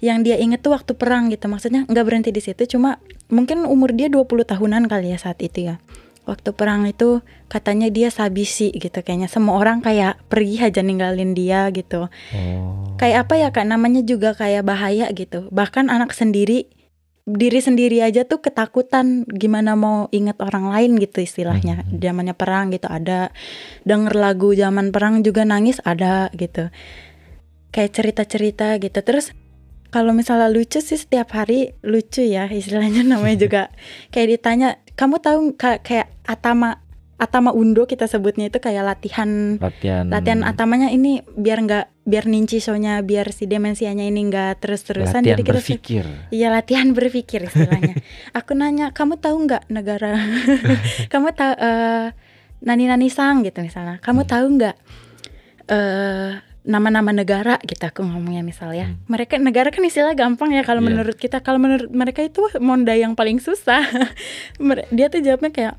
[0.03, 1.47] yang dia inget tuh waktu perang gitu.
[1.47, 2.99] Maksudnya nggak berhenti di situ cuma
[3.31, 5.79] mungkin umur dia 20 tahunan kali ya saat itu ya.
[6.23, 9.31] Waktu perang itu katanya dia sabisi gitu kayaknya.
[9.31, 12.11] Semua orang kayak pergi aja ninggalin dia gitu.
[12.35, 12.99] Oh.
[12.99, 13.67] kayak apa ya kak?
[13.67, 15.47] Namanya juga kayak bahaya gitu.
[15.55, 16.67] Bahkan anak sendiri
[17.23, 21.87] diri sendiri aja tuh ketakutan gimana mau inget orang lain gitu istilahnya.
[21.87, 22.03] Mhm.
[22.03, 23.31] zamannya perang gitu ada.
[23.87, 26.71] Denger lagu zaman perang juga nangis ada gitu.
[27.71, 28.99] Kayak cerita-cerita gitu.
[29.03, 29.35] Terus
[29.93, 33.63] kalau misalnya lucu sih setiap hari lucu ya istilahnya namanya juga
[34.09, 36.81] kayak ditanya kamu tahu ka- kayak atama
[37.15, 42.59] atama undo kita sebutnya itu kayak latihan latihan latihan atamanya ini biar nggak biar ninci
[42.59, 46.05] sonya biar si demensianya ini nggak terus-terusan latihan jadi kita berpikir.
[46.35, 47.95] Iya latihan berpikir istilahnya.
[48.35, 50.19] Aku nanya, kamu tahu nggak negara?
[51.15, 52.07] kamu tahu eh,
[52.59, 54.03] nani nani sang gitu misalnya.
[54.03, 54.31] Kamu Hmm.
[54.35, 54.77] tahu nggak
[55.69, 56.31] eh
[56.63, 58.95] nama-nama negara gitu aku ngomongnya misalnya.
[58.95, 59.03] Hmm.
[59.11, 60.89] Mereka negara kan istilah gampang ya kalau Iya.
[60.95, 61.43] menurut kita.
[61.43, 63.83] Kalau menurut mereka itu monda yang paling susah.
[64.97, 65.75] Dia tuh jawabnya kayak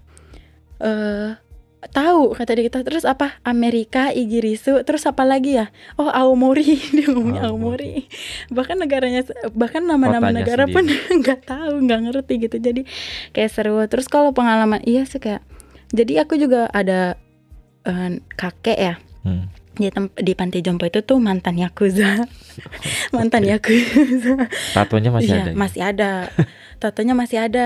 [0.84, 1.40] eh
[1.92, 5.68] tahu kata dia gitu terus apa Amerika Igirisu terus apa lagi ya
[6.00, 8.08] oh Aomori dia ngomongnya Aomori
[8.48, 10.88] bahkan negaranya bahkan nama-nama negara pun
[11.20, 12.88] nggak tahu nggak ngerti gitu jadi
[13.36, 15.44] kayak seru terus kalau pengalaman iya sih kayak
[15.92, 17.20] jadi aku juga ada
[17.84, 18.10] eh,
[18.40, 19.48] kakek ya Hmm.
[19.74, 22.30] Di di panti jompo itu tuh mantan yakuza
[23.16, 25.50] mantan yakuza Tatonya masih Iya, ada.
[25.50, 25.56] ya?
[25.56, 26.10] masih ada
[26.78, 27.66] tatonya masih ada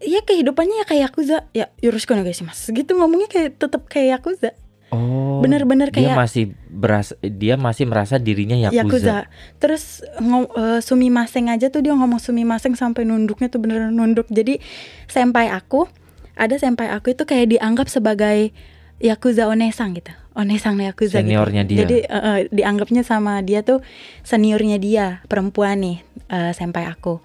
[0.00, 4.56] Iya kehidupannya ya kayak yakuza ya yoroshiku onegaishimasu gitu ngomongnya kayak tetap kayak yakuza
[4.90, 5.38] Oh.
[5.38, 8.74] bener-bener dia kayak masih beras dia masih merasa dirinya yakuza.
[8.74, 9.16] yakuza
[9.62, 14.58] terus ngom, eh, sumimaseng aja tuh dia ngomong sumimaseng sampai nunduknya tuh bener nunduk jadi
[15.06, 15.86] senpai aku
[16.34, 18.50] ada senpai aku itu kayak dianggap sebagai
[19.00, 21.72] yakuza onesang gitu onesang yakuza Seniornya gitu.
[21.72, 21.80] dia.
[21.82, 23.80] jadi eh, dianggapnya sama dia tuh
[24.22, 25.98] seniornya dia perempuan nih
[26.28, 27.18] eh, senpai aku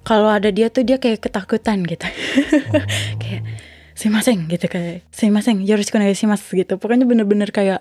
[0.00, 2.06] kalau ada dia tuh dia kayak ketakutan gitu
[2.70, 2.82] Oh.
[3.20, 3.42] kayak
[3.92, 7.80] simaseng gitu kayak simaseng yoroshiku onegaishimasu gitu pokoknya bener-bener kayak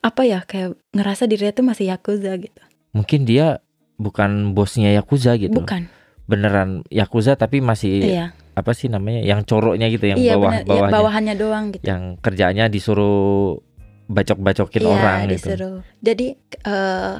[0.00, 3.62] apa ya kayak ngerasa dirinya tuh masih yakuza gitu Mungkin dia
[3.94, 5.54] bukan bosnya yakuza gitu.
[5.54, 5.86] bukan
[6.24, 9.20] Beneran yakuza tapi masih iya apa sih namanya?
[9.20, 13.58] Yang coroknya gitu yang iya bawah bener, ya, bawahannya doang gitu Yang kerjaannya disuruh
[14.06, 15.46] bacok-bacokin iya orang gitu.
[15.54, 16.26] disuruh jadi
[16.66, 17.14] eh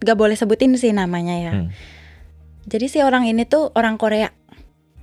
[0.00, 1.68] gak boleh sebutin sih namanya ya Hmm.
[2.66, 4.34] jadi si orang ini tuh orang Korea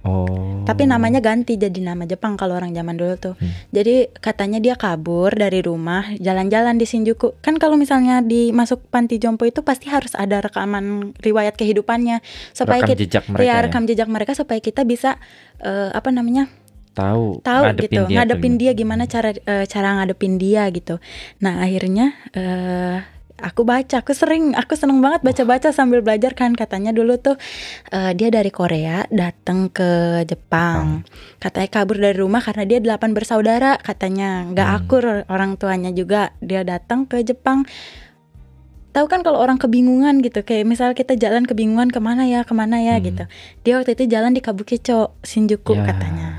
[0.07, 0.63] Oh.
[0.63, 3.51] tapi namanya ganti jadi nama Jepang kalau orang zaman dulu tuh Hmm.
[3.75, 9.43] jadi katanya dia kabur dari rumah jalan-jalan di Shinjuku kan kalau misalnya dimasuk panti jompo
[9.43, 12.23] itu pasti harus ada rekaman riwayat kehidupannya
[12.55, 13.63] supaya rekam kita jejak mereka ya ya.
[13.67, 15.19] rekam jejak mereka supaya kita bisa
[15.59, 16.47] eh, apa namanya
[16.95, 20.97] Tahu tahu ngadepin gitu dia ngadepin dia gimana cara eh, cara ngadepin dia gitu
[21.37, 26.53] nah akhirnya eh aku baca aku sering aku seneng banget baca-baca sambil belajar kan.
[26.53, 27.37] Katanya dulu tuh
[27.89, 31.05] eh, dia dari Korea datang ke Jepang.
[31.37, 34.45] Katanya kabur dari rumah karena dia delapan bersaudara katanya.
[34.47, 34.77] Nggak Hmm.
[34.79, 37.63] akur orang tuanya juga dia datang ke Jepang.
[38.91, 42.51] Tahu kan kalau orang kebingungan gitu kayak misal kita jalan kebingungan ke mana ya ke
[42.51, 43.05] mana ya Hmm.
[43.05, 43.23] gitu.
[43.61, 46.29] Dia waktu itu jalan di Kabukicho Shinjuku Ya, katanya.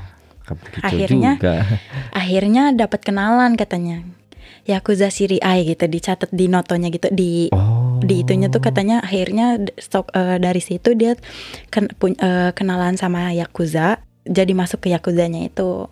[0.43, 1.55] Kabukicho Akhirnya- juga.
[2.19, 4.03] akhirnya dapat kenalan katanya
[4.69, 7.97] Yakuza Siri Ai gitu dicatat di notonya gitu di Oh.
[7.99, 11.17] di itunya tuh katanya akhirnya stok eh, dari situ dia
[11.67, 15.89] ken- pun- eh, kenalan sama Yakuza jadi masuk ke Yakuzanya itu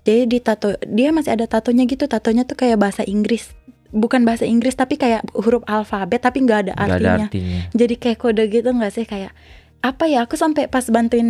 [0.00, 3.50] jadi di tato dia masih ada tatonya gitu tatonya tuh kayak bahasa Inggris
[3.90, 7.26] bukan bahasa Inggris tapi kayak huruf alfabet tapi nggak ada ada artinya
[7.70, 9.34] jadi kayak kode gitu nggak sih kayak
[9.80, 11.28] apa ya aku sampai pas bantuin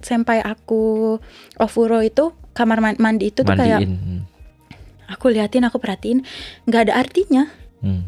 [0.00, 1.20] senpai aku
[1.54, 4.31] Ofuro itu kamar man- mandi itu tuh kayak Mandiin.
[5.12, 6.24] Aku liatin aku perhatiin
[6.64, 7.44] nggak ada artinya.
[7.82, 8.00] Hmm.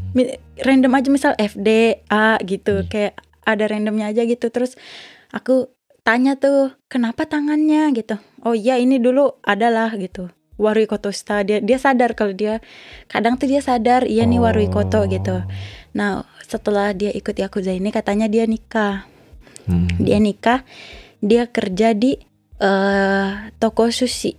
[0.57, 1.69] Random aja misal FD
[2.07, 2.87] A gitu Hmm.
[2.87, 3.13] kayak
[3.45, 4.49] ada randomnya aja gitu.
[4.49, 4.73] Terus
[5.29, 5.69] aku
[6.01, 7.93] tanya tuh kenapa tangannya?
[7.93, 8.17] gitu.
[8.41, 10.31] Oh iya ini dulu adalah gitu.
[10.55, 11.43] Warui Kotosta.
[11.43, 12.63] Dia dia sadar kalau dia
[13.05, 15.05] kadang tuh dia sadar iya nih Warui Koto Oh.
[15.05, 15.43] gitu.
[15.93, 19.05] Nah setelah dia ikut Yakuza ini katanya dia nikah.
[19.65, 19.89] Hmm.
[19.97, 20.61] dia nikah
[21.25, 22.21] dia kerja di
[22.61, 24.37] eh toko sushi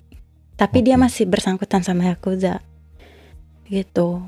[0.56, 1.08] tapi dia Oke.
[1.08, 2.64] masih bersangkutan sama yakuza
[3.68, 4.24] gitu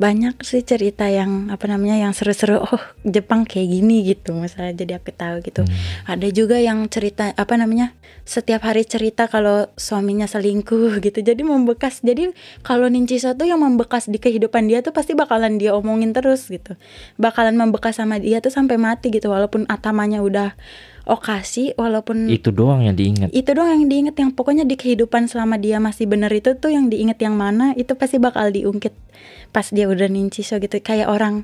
[0.00, 4.92] banyak sih cerita yang apa namanya yang seru-seru oh Jepang kayak gini gitu misalnya jadi
[4.96, 5.76] aku tahu gitu Hmm.
[6.08, 7.92] ada juga yang cerita apa namanya
[8.24, 10.72] setiap hari cerita kalau suaminya selingkuh
[11.04, 15.54] gitu jadi membekas jadi kalau Ninchiso tuh yang membekas di kehidupan dia tuh pasti bakalan
[15.54, 16.80] dia omongin terus gitu
[17.16, 20.56] bakalan membekas sama dia tuh sampai mati gitu walaupun atamanya udah
[21.02, 23.32] okasi walaupun Itu doang yang diingat.
[23.32, 26.86] itu doang yang diinget yang pokoknya di kehidupan selama dia masih bener itu tuh yang
[26.86, 28.92] diinget yang mana itu pasti bakal diungkit
[29.50, 31.42] pas dia udah ninchiso gitu kayak orang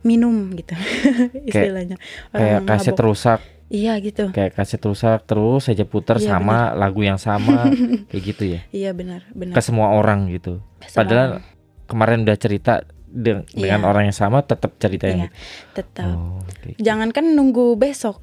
[0.00, 0.72] minum gitu
[1.50, 2.00] istilahnya.
[2.30, 3.06] Kayak Orang kaset mabok.
[3.06, 3.40] rusak.
[3.70, 4.24] Iya gitu.
[4.30, 7.70] Kayak kaset rusak terus saja putar Iya, sama lagu yang sama
[8.10, 8.60] kayak gitu ya.
[8.70, 9.54] Iya benar benar.
[9.54, 10.58] Ke semua orang gitu.
[10.90, 11.38] Padahal
[11.84, 13.86] kemarin udah cerita de- dengan Iya.
[13.86, 15.30] orang yang sama tetap cerita yang Iya,
[15.72, 16.78] tetap Oh, oke.
[16.78, 18.18] jangankan nunggu besok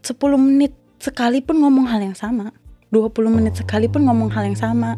[0.00, 2.50] 10 menit sekalipun ngomong hal yang sama.
[2.88, 4.96] 20 menit sekalipun ngomong hal yang sama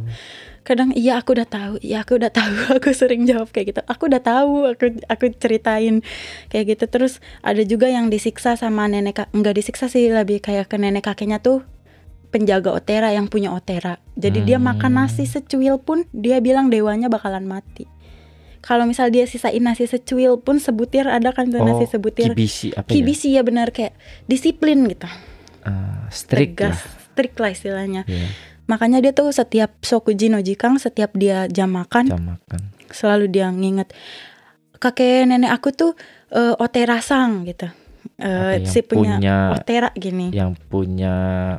[0.71, 3.81] kadang iya aku udah tahu iya aku udah tahu aku sering jawab kayak gitu.
[3.85, 6.07] Aku udah tahu aku aku ceritain
[6.47, 6.87] kayak gitu.
[6.87, 11.39] Terus ada juga yang disiksa sama nenek enggak disiksa sih lebih kayak ke nenek kakeknya
[11.39, 11.67] tuh
[12.31, 13.99] penjaga otera yang punya otera.
[14.15, 14.99] Jadi dia makan Hmm.
[15.05, 17.91] nasi secuil pun dia bilang dewanya bakalan mati.
[18.61, 22.31] Kalau misal dia sisain nasi secuil pun sebutir ada kan tuh nasi Oh, sebutir?
[22.31, 23.97] kibisi apa kibisi ya benar kayak
[24.27, 25.09] disiplin gitu.
[25.09, 25.17] Ya?
[25.63, 26.81] Ah, strict tegas lah.
[27.11, 28.03] strict lah istilahnya.
[28.05, 28.29] Iya,
[28.71, 32.61] makanya dia tuh setiap sokuji no jikang setiap dia jam makan jam makan.
[32.95, 33.91] selalu dia nginget
[34.79, 35.93] kakek nenek aku tuh
[36.31, 37.67] eh, otera sang gitu
[38.21, 40.29] yang si punya, punya otera gini.
[40.33, 41.15] yang punya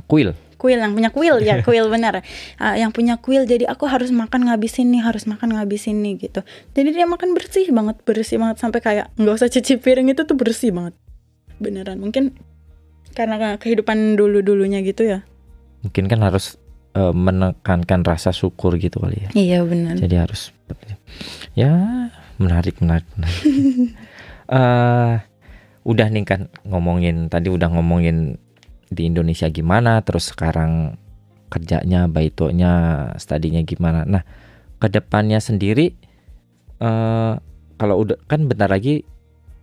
[0.05, 0.37] kuil.
[0.61, 2.21] kuil yang punya kuil ya kuil benar.
[2.61, 6.45] Ah, yang punya kuil jadi aku harus makan ngabisin nih harus makan ngabisin nih gitu.
[6.77, 10.37] Jadi dia makan bersih banget bersih banget sampai kayak nggak usah cuci piring itu tuh
[10.37, 10.93] bersih banget.
[11.57, 12.37] Beneran mungkin
[13.17, 15.25] karena kehidupan dulu dulunya gitu ya.
[15.81, 16.60] Mungkin kan harus
[16.93, 19.29] eh, menekankan rasa syukur gitu kali ya.
[19.33, 20.51] iya benar Jadi harus
[21.53, 21.71] ya
[22.37, 23.07] menarik menarik.
[23.15, 23.41] menarik.
[24.51, 25.15] Eh,
[25.87, 28.35] udah nih kan ngomongin tadi udah ngomongin
[28.91, 30.99] di Indonesia gimana, terus sekarang
[31.47, 32.73] kerjanya, baitonya,
[33.15, 34.03] studinya gimana.
[34.03, 34.27] Nah,
[34.75, 35.95] ke depannya sendiri
[36.83, 37.33] eh
[37.79, 39.07] kalau udah kan bentar lagi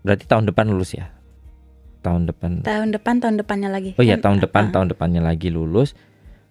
[0.00, 1.12] berarti tahun depan lulus ya.
[2.00, 2.64] Tahun depan.
[2.64, 5.92] tahun depan tahun depannya lagi Oh iya Kan, tahun depan ah, tahun depannya lagi lulus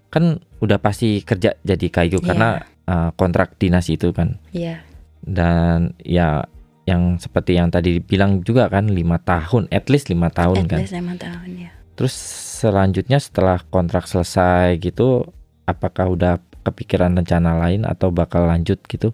[0.08, 2.28] kan udah pasti kerja jadi kaigo Iya.
[2.28, 2.49] karena
[2.88, 4.39] uh, kontrak dinas itu kan.
[4.55, 4.82] Iya.
[5.24, 6.47] Dan ya
[6.88, 10.80] yang seperti yang tadi bilang juga kan lima tahun at least lima tahun at kan.
[10.80, 12.16] least emang tahun ya terus
[12.64, 15.28] selanjutnya setelah kontrak selesai gitu
[15.68, 19.12] apakah udah kepikiran rencana lain atau bakal lanjut gitu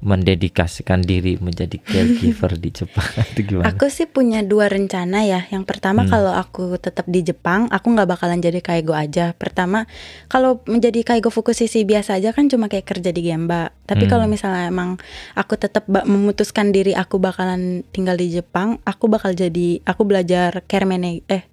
[0.00, 3.72] mendedikasikan diri menjadi caregiver di Jepang itu gimana?
[3.72, 5.48] Aku sih punya dua rencana ya.
[5.48, 6.12] Yang pertama Hmm.
[6.12, 9.32] kalau aku tetap di Jepang, aku nggak bakalan jadi kaigo aja.
[9.32, 9.88] Pertama,
[10.28, 13.72] kalau menjadi kaigo fukusisi biasa aja kan cuma kayak kerja di Gemba.
[13.84, 14.12] Tapi Hmm.
[14.12, 15.00] kalau misalnya emang
[15.32, 20.84] aku tetap memutuskan diri aku bakalan tinggal di Jepang, aku bakal jadi aku belajar care
[20.84, 21.44] manager eh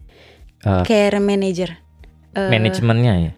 [0.63, 1.75] Eh, care manager.
[2.33, 3.33] Eh, manajemennya ya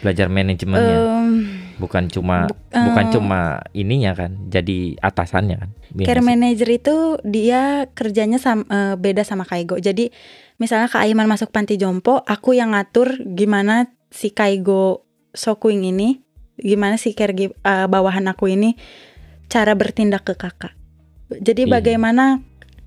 [0.00, 3.40] belajar manajemennya em, bukan cuma buk- bukan eh, cuma
[3.72, 9.42] ininya kan jadi atasannya kan Iya Care manager itu dia kerjanya sam- eh, beda sama
[9.42, 9.74] Kaigo.
[9.74, 10.12] Jadi
[10.54, 15.02] misalnya Kak Aiman masuk panti jompo, aku yang ngatur gimana si Kaigo
[15.32, 16.22] Sokuing ini,
[16.54, 18.78] gimana si caregiver eh, bawahan aku ini
[19.46, 20.78] cara bertindak ke kakak.
[21.32, 21.72] Jadi Iya.
[21.72, 22.38] bagaimana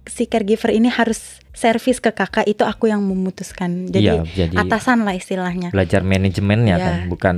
[0.04, 3.88] si caregiver ini harus servis ke kakak itu aku yang memutuskan.
[3.88, 5.70] Jadi Iya, jadi atasan lah istilahnya.
[5.70, 6.84] belajar manajemennya Iya.
[6.84, 7.36] kan bukan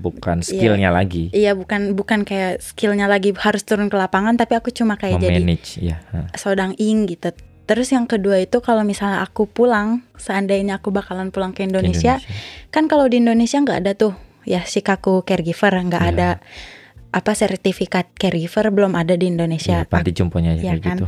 [0.00, 4.72] bukan skillnya lagi Iya bukan bukan kayak skillnya lagi harus turun ke lapangan, tapi aku
[4.72, 6.32] cuma kayak jadi memanage ya ha.
[6.34, 7.30] sodang ing gitu.
[7.68, 12.18] Terus yang kedua itu kalau misalnya aku pulang, seandainya aku bakalan pulang ke Ke Indonesia,
[12.74, 16.10] kan kalau di Indonesia nggak ada tuh ya Shikaku caregiver, nggak Iya.
[16.10, 16.28] ada
[17.10, 19.82] apa sertifikat caregiver belum ada di Indonesia.
[19.82, 20.96] Iya, panti jomponya aja Iya kayak kan?
[20.96, 21.04] gitu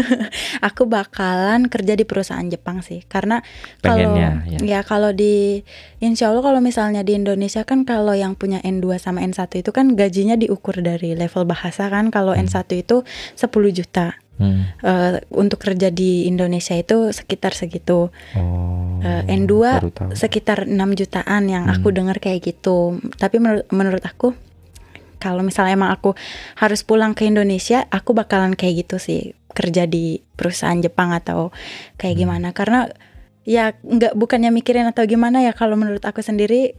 [0.68, 3.44] Aku bakalan kerja di perusahaan Jepang sih, karena
[3.78, 5.60] kalau ya ya kalau di
[5.98, 9.92] Insya Allah kalau misalnya di Indonesia kan kalau yang punya N2 sama N1 itu kan
[9.92, 12.08] gajinya diukur dari level bahasa kan.
[12.08, 12.46] Kalau Hmm.
[12.46, 13.02] N1 itu
[13.34, 14.14] 10 juta.
[14.38, 14.70] Hmm.
[14.80, 18.14] Eh, untuk kerja di Indonesia itu sekitar segitu.
[18.32, 20.10] oh Eh, N2 baru tahu.
[20.14, 21.96] Sekitar 6 jutaan yang aku Hmm.
[22.02, 22.98] dengar kayak gitu.
[23.14, 24.34] Tapi menurut menurut aku
[25.18, 26.14] kalau misalnya emang aku
[26.54, 31.50] harus pulang ke Indonesia, aku bakalan kayak gitu sih kerja di perusahaan Jepang atau
[31.94, 32.22] kayak Hmm.
[32.24, 32.48] gimana.
[32.50, 32.86] Karena
[33.42, 36.76] ya nggak bukannya mikirin atau gimana ya kalau menurut aku sendiri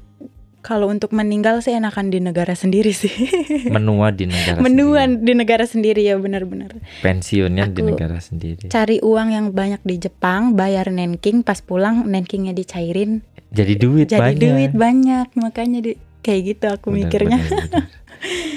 [0.59, 3.11] kalau untuk meninggal sih enakan di negara sendiri sih.
[3.71, 5.23] menua di negara Menua sendiri.
[5.23, 6.75] di negara sendiri ya benar-benar.
[6.99, 12.03] pensiunnya di Aku- negara sendiri Cari uang yang banyak di Jepang, bayar nenking, pas pulang
[12.05, 15.27] nenkingnya dicairin, jadi duit jadi banyak duit banyak.
[15.33, 17.37] Makanya di, kayak gitu aku Benar, mikirnya.
[17.39, 17.83] benar, benar.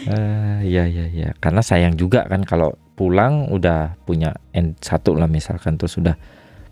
[0.03, 1.29] Eh, iya iya iya.
[1.39, 4.79] Karena sayang juga kan kalau pulang udah punya N1
[5.15, 6.15] lah misalkan terus sudah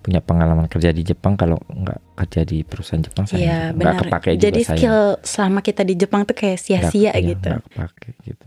[0.00, 3.76] punya pengalaman kerja di Jepang kalau nggak kerja di perusahaan Jepang Iya juga.
[3.76, 7.46] nggak kepake juga Jadi skill selama kita di Jepang tuh kayak sia-sia iya, gitu.
[7.52, 8.46] nggak kepake gitu.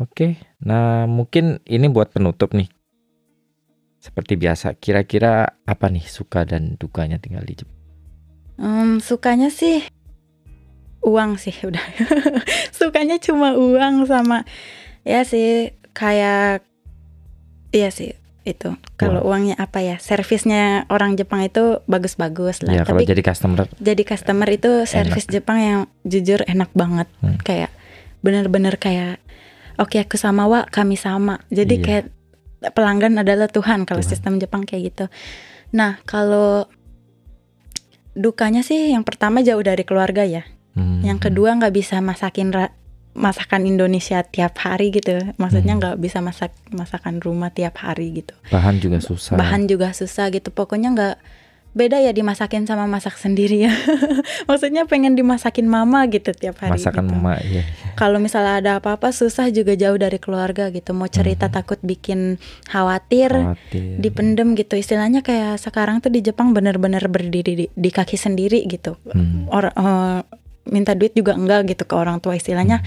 [0.00, 0.26] Oke
[0.58, 2.68] nah mungkin ini buat penutup nih.
[4.00, 7.76] Seperti biasa kira-kira apa nih suka dan dukanya tinggal di Jepang
[8.56, 9.84] Hmm, sukanya sih
[11.00, 11.82] uang sih udah.
[12.70, 14.44] sukanya cuma uang sama
[15.02, 16.60] ya sih kayak
[17.72, 18.72] iya sih itu.
[18.96, 20.00] Kalau uangnya apa ya?
[20.00, 22.72] Servisnya orang Jepang itu bagus-bagus lah.
[22.72, 27.08] Ya, kalau Tapi jadi customer jadi customer itu servis Jepang yang jujur enak banget.
[27.20, 27.36] Hmm.
[27.44, 27.70] Kayak
[28.24, 29.20] bener-bener kayak
[29.76, 31.44] oke aku sama wa kami sama.
[31.52, 31.84] Jadi Iya.
[31.84, 32.04] kayak
[32.72, 34.08] pelanggan adalah Tuhan kalau Tuhan.
[34.08, 35.04] sistem Jepang kayak gitu.
[35.76, 36.68] Nah, kalau
[38.12, 40.44] dukanya sih yang pertama jauh dari keluarga ya.
[40.72, 41.02] Hmm.
[41.02, 42.74] Yang kedua nggak bisa masakin ra-
[43.10, 45.18] masakan Indonesia tiap hari gitu.
[45.34, 45.80] Maksudnya Hmm.
[45.80, 48.34] nggak bisa masak masakan rumah tiap hari gitu.
[48.48, 49.34] bahan juga susah.
[49.34, 50.48] Bahan juga susah gitu.
[50.48, 51.16] Pokoknya nggak
[51.70, 53.70] beda ya dimasakin sama masak sendiri ya.
[54.48, 56.74] Maksudnya pengen dimasakin mama gitu tiap hari.
[56.74, 57.12] masakan gitu.
[57.12, 57.62] mama ya.
[57.92, 60.90] Kalau misalnya ada apa-apa susah juga jauh dari keluarga gitu.
[60.92, 61.54] Mau cerita Hmm.
[61.56, 63.98] takut bikin khawatir Khawatir.
[63.98, 68.94] dipendem gitu istilahnya kayak sekarang tuh di Jepang bener-bener berdiri di, di kaki sendiri gitu
[69.04, 69.46] Hmm.
[69.48, 70.20] orang eh,
[70.64, 72.84] minta duit juga enggak gitu ke orang tua istilahnya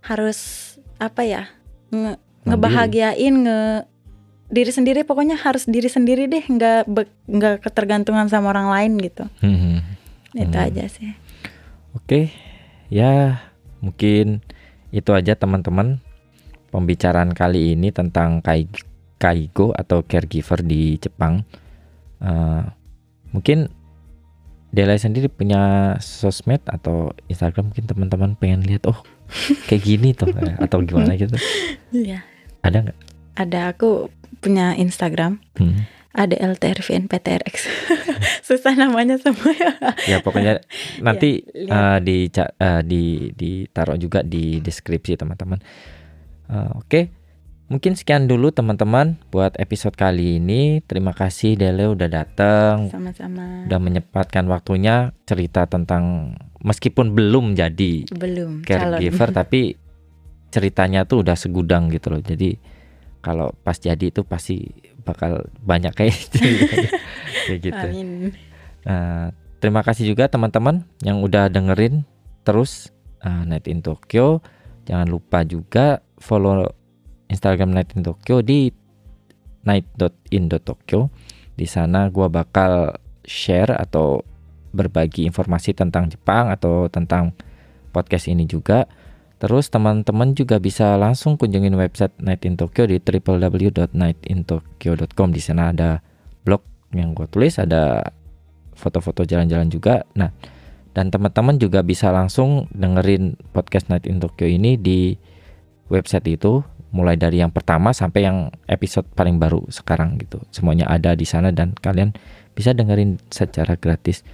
[0.00, 0.38] harus
[0.96, 1.42] apa ya
[1.88, 2.46] nge- Mandiri.
[2.46, 3.60] ngebahagiain nge
[4.46, 6.90] diri sendiri pokoknya harus diri sendiri deh nggak
[7.24, 9.80] nggak ketergantungan sama orang lain gitu Hmm.
[10.32, 10.66] itu Hmm.
[10.66, 11.14] aja sih
[11.90, 12.30] Oke,
[12.86, 13.42] ya
[13.80, 14.46] mungkin
[14.90, 15.98] itu aja teman-teman
[16.70, 18.70] pembicaraan kali ini tentang kai,
[19.18, 21.42] kaigo atau caregiver di Jepang.
[22.22, 22.62] Eh,
[23.28, 23.74] mungkin
[24.70, 25.60] Dela sendiri punya
[25.98, 28.98] sosmed atau Instagram mungkin teman-teman pengen lihat oh
[29.64, 31.34] kayak gini tuh eh, atau gimana gitu
[31.90, 32.22] Iya
[32.60, 32.98] ada nggak?
[33.36, 34.06] ada aku
[34.38, 35.84] punya Instagram Hmm.
[36.10, 37.66] ada LTRVN PTRX
[38.46, 39.72] susah namanya semua ya
[40.06, 40.62] Ya pokoknya
[40.98, 41.70] nanti lihat.
[41.70, 45.58] eh, di eh, di ditaruh juga di deskripsi teman-teman.
[46.46, 47.00] Eh, Oke,
[47.70, 50.82] mungkin sekian dulu teman-teman buat episode kali ini.
[50.82, 56.34] Terima kasih Dele udah datang, sama-sama udah menyempatkan waktunya cerita tentang
[56.66, 58.98] meskipun belum jadi belum calon.
[58.98, 59.60] caregiver tapi
[60.50, 62.18] ceritanya tuh udah segudang gitu loh.
[62.18, 62.58] Jadi
[63.22, 64.66] kalau pas jadi itu pasti
[65.06, 66.18] bakal banyak kayak
[67.46, 67.86] kayak gitu.
[67.86, 68.34] Amin.
[68.82, 69.30] Nah,
[69.62, 72.02] terima kasih juga teman-teman yang udah dengerin
[72.42, 72.90] terus
[73.22, 74.42] uh, Night in Tokyo.
[74.90, 76.79] Jangan lupa juga follow
[77.30, 78.74] Instagram Night in Tokyo di
[79.64, 81.08] night.in.tokyo.
[81.54, 84.26] Di sana gua bakal share atau
[84.74, 87.32] berbagi informasi tentang Jepang atau tentang
[87.94, 88.86] podcast ini juga.
[89.40, 95.28] Terus teman-teman juga bisa langsung kunjungin website Night in Tokyo di www.nightintokyo.com.
[95.32, 96.04] Di sana ada
[96.44, 96.60] blog
[96.92, 98.12] yang gue tulis, ada
[98.76, 100.04] foto-foto jalan-jalan juga.
[100.12, 100.28] Nah,
[100.92, 105.16] dan teman-teman juga bisa langsung dengerin podcast Night in Tokyo ini di
[105.88, 106.60] website itu
[106.90, 110.42] mulai dari yang pertama sampai yang episode paling baru sekarang gitu.
[110.50, 112.14] Semuanya ada di sana dan kalian
[112.54, 114.26] bisa dengerin secara gratis.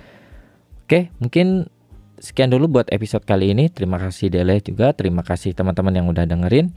[0.89, 1.69] Oke, mungkin
[2.17, 3.69] sekian dulu buat episode kali ini.
[3.69, 6.73] Terima kasih Dele juga, terima kasih teman-teman yang udah dengerin.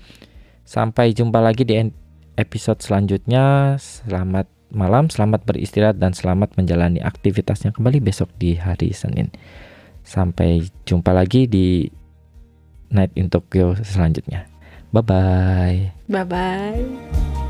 [0.67, 1.79] Sampai jumpa lagi di
[2.35, 3.75] episode selanjutnya.
[3.79, 9.31] Selamat malam, selamat beristirahat dan selamat menjalani aktivitasnya kembali besok di hari Senin.
[10.03, 11.87] Sampai jumpa lagi di
[12.89, 14.58] Night in Tokyo selanjutnya.
[14.91, 15.91] Bye bye.
[16.09, 17.45] Bye bye.